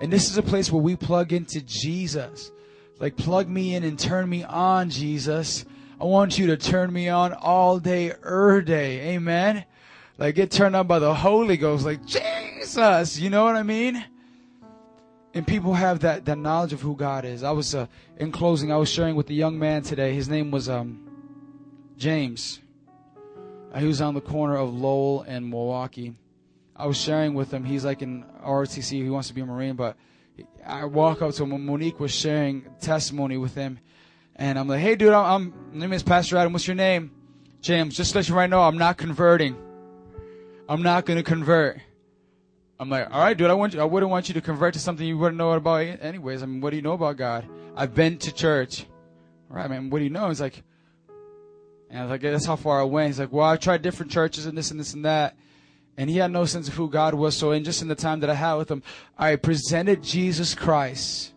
[0.00, 2.50] And this is a place where we plug into Jesus.
[2.98, 5.64] Like, plug me in and turn me on, Jesus.
[6.00, 9.64] I want you to turn me on all day, er day, amen.
[10.18, 14.04] Like, get turned on by the Holy Ghost, like, Jesus, you know what I mean?
[15.36, 17.42] and people have that, that knowledge of who God is.
[17.42, 18.72] I was uh, in closing.
[18.72, 20.14] I was sharing with a young man today.
[20.14, 21.06] His name was um,
[21.98, 22.58] James.
[23.70, 26.14] Uh, he was on the corner of Lowell and Milwaukee.
[26.74, 27.64] I was sharing with him.
[27.64, 29.02] He's like in ROTC.
[29.02, 29.96] He wants to be a Marine, but
[30.64, 31.66] I walk up to him.
[31.66, 33.78] Monique was sharing testimony with him,
[34.36, 36.52] and I'm like, "Hey, dude, I'm, I'm name is Pastor Adam.
[36.52, 37.10] What's your name?"
[37.66, 37.96] James.
[37.96, 39.56] Just to let you right know, I'm not converting.
[40.68, 41.80] I'm not going to convert.
[42.78, 44.80] I'm like, all right, dude, I want you, I wouldn't want you to convert to
[44.80, 46.42] something you wouldn't know about anyways.
[46.42, 47.44] I mean, what do you know about God?
[47.74, 48.86] I've been to church.
[49.50, 50.28] All right, man, what do you know?
[50.28, 50.62] He's like,
[51.90, 53.08] and I was like, that's how far I went.
[53.08, 55.36] He's like, well, I tried different churches and this and this and that.
[55.98, 57.36] And he had no sense of who God was.
[57.36, 58.82] So in just in the time that I had with him,
[59.16, 61.32] I presented Jesus Christ.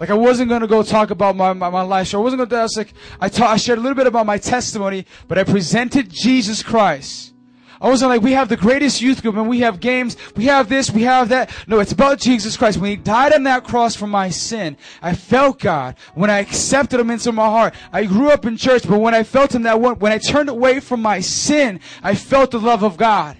[0.00, 2.08] Like I wasn't to go talk about my, my, my life.
[2.08, 4.26] So I wasn't to, I was like, I, ta- I shared a little bit about
[4.26, 7.32] my testimony, but I presented Jesus Christ.
[7.80, 10.68] I wasn't like, we have the greatest youth group and we have games, we have
[10.68, 11.52] this, we have that.
[11.66, 12.78] No, it's about Jesus Christ.
[12.78, 15.96] When He died on that cross for my sin, I felt God.
[16.14, 19.24] When I accepted Him into my heart, I grew up in church, but when I
[19.24, 22.84] felt Him that one, when I turned away from my sin, I felt the love
[22.84, 23.36] of God.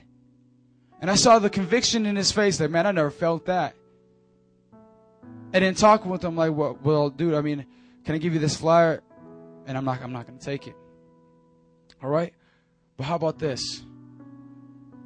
[1.02, 3.74] And I saw the conviction in His face, like, man, I never felt that.
[5.52, 7.66] And then talking with him, like, well, well, dude, I mean,
[8.04, 9.02] can I give you this flyer?
[9.66, 10.74] And I'm not, I'm not going to take it.
[12.02, 12.32] All right?
[12.96, 13.84] But how about this?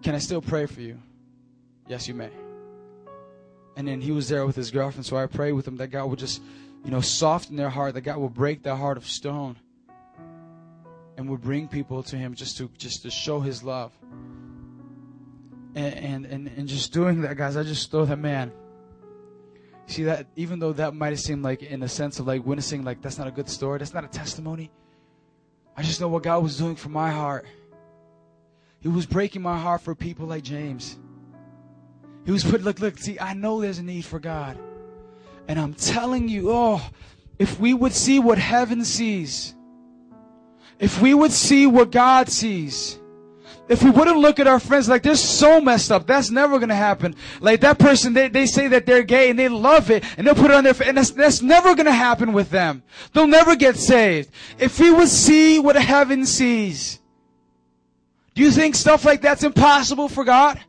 [0.02, 1.00] Can I still pray for you?
[1.88, 2.30] Yes, you may.
[3.76, 6.08] And then he was there with his girlfriend, so I prayed with him that God
[6.10, 6.40] would just,
[6.84, 9.56] you know, soften their heart, that God would break their heart of stone
[11.16, 13.92] and would bring people to him just to just to show his love.
[15.76, 18.50] And and and, just doing that, guys, I just thought that man.
[19.86, 23.02] See that even though that might seemed like in a sense of like witnessing, like
[23.02, 24.72] that's not a good story, that's not a testimony.
[25.76, 27.44] I just know what God was doing for my heart.
[28.80, 30.98] He was breaking my heart for people like James.
[32.24, 34.58] He was put, look, look, see, I know there's a need for God.
[35.46, 36.82] And I'm telling you, oh,
[37.38, 39.54] if we would see what heaven sees,
[40.78, 42.98] if we would see what God sees,
[43.68, 46.74] if we wouldn't look at our friends like they're so messed up, that's never gonna
[46.74, 47.16] happen.
[47.40, 50.34] Like that person, they, they say that they're gay and they love it and they'll
[50.34, 52.82] put it on their and that's, that's never gonna happen with them.
[53.12, 54.30] They'll never get saved.
[54.58, 57.00] If we would see what heaven sees,
[58.34, 60.60] do you think stuff like that's impossible for God?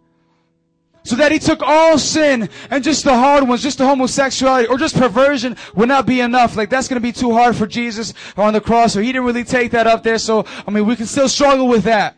[1.04, 4.78] So that he took all sin and just the hard ones, just the homosexuality or
[4.78, 6.58] just perversion would not be enough.
[6.58, 8.92] Like that's going to be too hard for Jesus on the cross.
[8.92, 10.18] So he didn't really take that up there.
[10.18, 12.18] So, I mean, we can still struggle with that.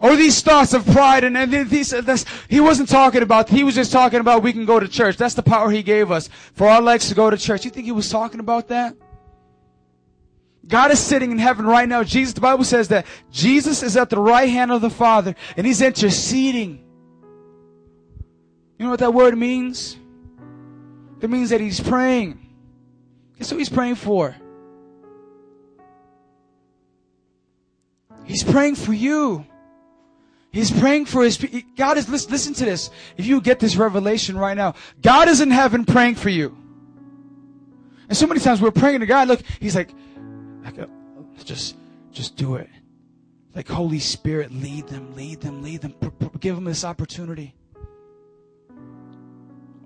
[0.00, 3.74] Or these thoughts of pride and, and these, that's, he wasn't talking about, he was
[3.74, 5.16] just talking about we can go to church.
[5.16, 7.64] That's the power he gave us for our legs to go to church.
[7.64, 8.94] You think he was talking about that?
[10.68, 12.02] God is sitting in heaven right now.
[12.02, 15.66] Jesus, the Bible says that Jesus is at the right hand of the Father and
[15.66, 16.84] he's interceding.
[18.78, 19.96] You know what that word means?
[21.20, 22.38] It means that he's praying.
[23.38, 24.34] Guess who he's praying for?
[28.24, 29.46] He's praying for you.
[30.56, 31.36] He's praying for his
[31.76, 32.88] God is listen, listen to this.
[33.18, 36.56] If you get this revelation right now, God is in heaven praying for you.
[38.08, 39.90] And so many times we're praying to God, look, he's like,
[40.64, 40.86] like, uh,
[41.44, 41.76] just,
[42.10, 42.70] just do it.
[43.54, 45.94] Like, Holy Spirit, lead them, lead them, lead them.
[46.40, 47.54] Give them this opportunity.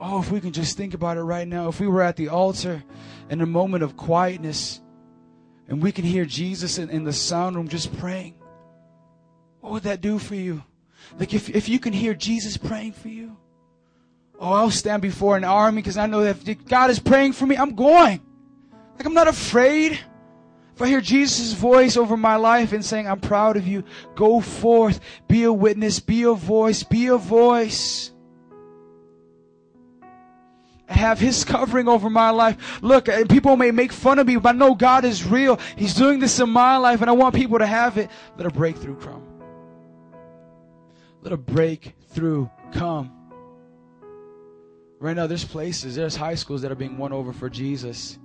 [0.00, 1.66] Oh, if we can just think about it right now.
[1.66, 2.84] If we were at the altar
[3.28, 4.80] in a moment of quietness
[5.66, 8.39] and we can hear Jesus in, in the sound room just praying,
[9.60, 10.62] what would that do for you?
[11.18, 13.36] Like if, if you can hear Jesus praying for you,
[14.38, 17.46] oh, I'll stand before an army because I know that if God is praying for
[17.46, 18.20] me, I'm going.
[18.96, 19.98] Like I'm not afraid.
[20.74, 23.84] If I hear Jesus' voice over my life and saying, I'm proud of you,
[24.14, 28.12] go forth, be a witness, be a voice, be a voice.
[30.88, 32.82] I have His covering over my life.
[32.82, 35.60] Look, uh, people may make fun of me, but I know God is real.
[35.76, 38.10] He's doing this in my life, and I want people to have it.
[38.38, 39.29] Let a breakthrough come.
[41.22, 43.12] Let a breakthrough come.
[44.98, 48.18] Right now, there's places, there's high schools that are being won over for Jesus.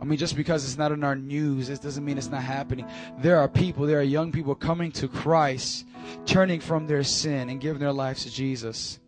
[0.00, 2.86] I mean, just because it's not in our news, it doesn't mean it's not happening.
[3.18, 5.86] There are people, there are young people coming to Christ,
[6.26, 8.98] turning from their sin and giving their lives to Jesus.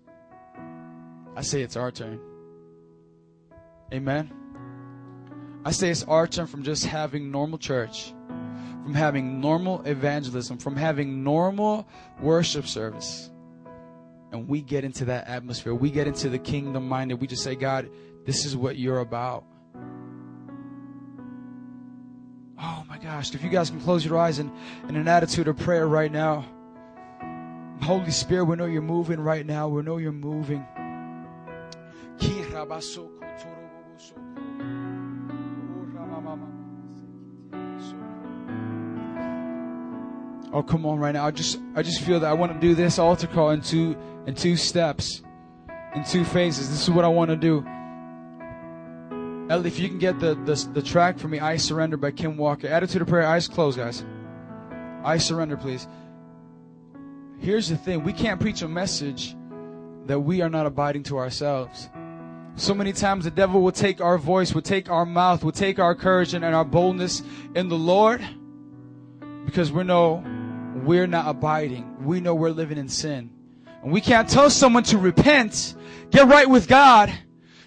[1.36, 2.20] I say it's our turn.
[3.92, 4.32] Amen.
[5.64, 8.14] I say it's our turn from just having normal church,
[8.88, 11.86] from having normal evangelism, from having normal
[12.22, 13.28] worship service.
[14.32, 15.74] And we get into that atmosphere.
[15.74, 17.20] We get into the kingdom minded.
[17.20, 17.90] We just say, God,
[18.24, 19.44] this is what you're about.
[22.58, 24.50] Oh my gosh, if you guys can close your eyes in,
[24.88, 26.46] in an attitude of prayer right now.
[27.82, 29.68] Holy Spirit, we know you're moving right now.
[29.68, 30.66] We know you're moving.
[40.52, 41.26] Oh, come on right now.
[41.26, 43.96] I just I just feel that I want to do this altar call in two
[44.26, 45.22] in two steps,
[45.94, 46.70] in two phases.
[46.70, 47.66] This is what I want to do.
[49.50, 52.36] Ellie, if you can get the, the, the track for me, I Surrender by Kim
[52.36, 52.66] Walker.
[52.66, 54.04] Attitude of prayer, eyes closed, guys.
[55.02, 55.88] I surrender, please.
[57.38, 59.34] Here's the thing we can't preach a message
[60.06, 61.88] that we are not abiding to ourselves.
[62.56, 65.78] So many times the devil will take our voice, will take our mouth, will take
[65.78, 67.22] our courage and, and our boldness
[67.54, 68.26] in the Lord
[69.46, 70.22] because we know
[70.84, 72.04] we're not abiding.
[72.04, 73.30] We know we're living in sin.
[73.82, 75.74] And we can't tell someone to repent,
[76.10, 77.12] get right with God,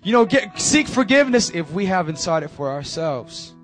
[0.04, 3.56] you know, get, seek forgiveness if we haven't sought it for ourselves.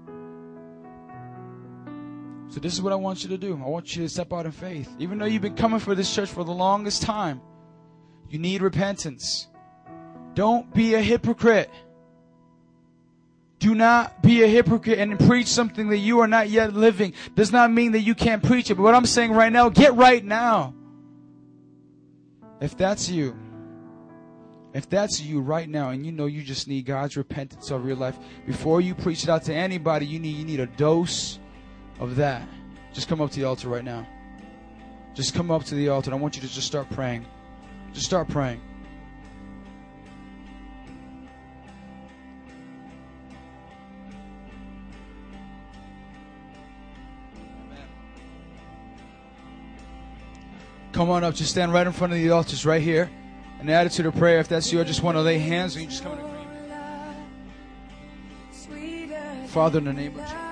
[2.49, 3.53] So this is what I want you to do.
[3.53, 4.89] I want you to step out in faith.
[4.99, 7.41] Even though you've been coming for this church for the longest time,
[8.29, 9.47] you need repentance.
[10.33, 11.69] Don't be a hypocrite.
[13.59, 17.13] Do not be a hypocrite and preach something that you are not yet living.
[17.35, 18.75] Does not mean that you can't preach it.
[18.75, 20.75] But what I'm saying right now, get right now.
[22.61, 23.35] If that's you,
[24.73, 27.97] if that's you right now and you know you just need God's repentance over your
[27.97, 31.39] life, before you preach it out to anybody, you need you need a dose
[31.99, 32.47] of that.
[32.93, 34.07] Just come up to the altar right now.
[35.13, 36.11] Just come up to the altar.
[36.11, 37.25] I want you to just start praying.
[37.93, 38.61] Just start praying.
[50.97, 51.35] Come on up.
[51.35, 53.07] Just stand right in front of the altars right here.
[53.59, 54.39] An attitude of prayer.
[54.39, 56.39] If that's you, I just want to lay hands and you just come in agreement.
[59.49, 60.46] Father, in the name of Jesus.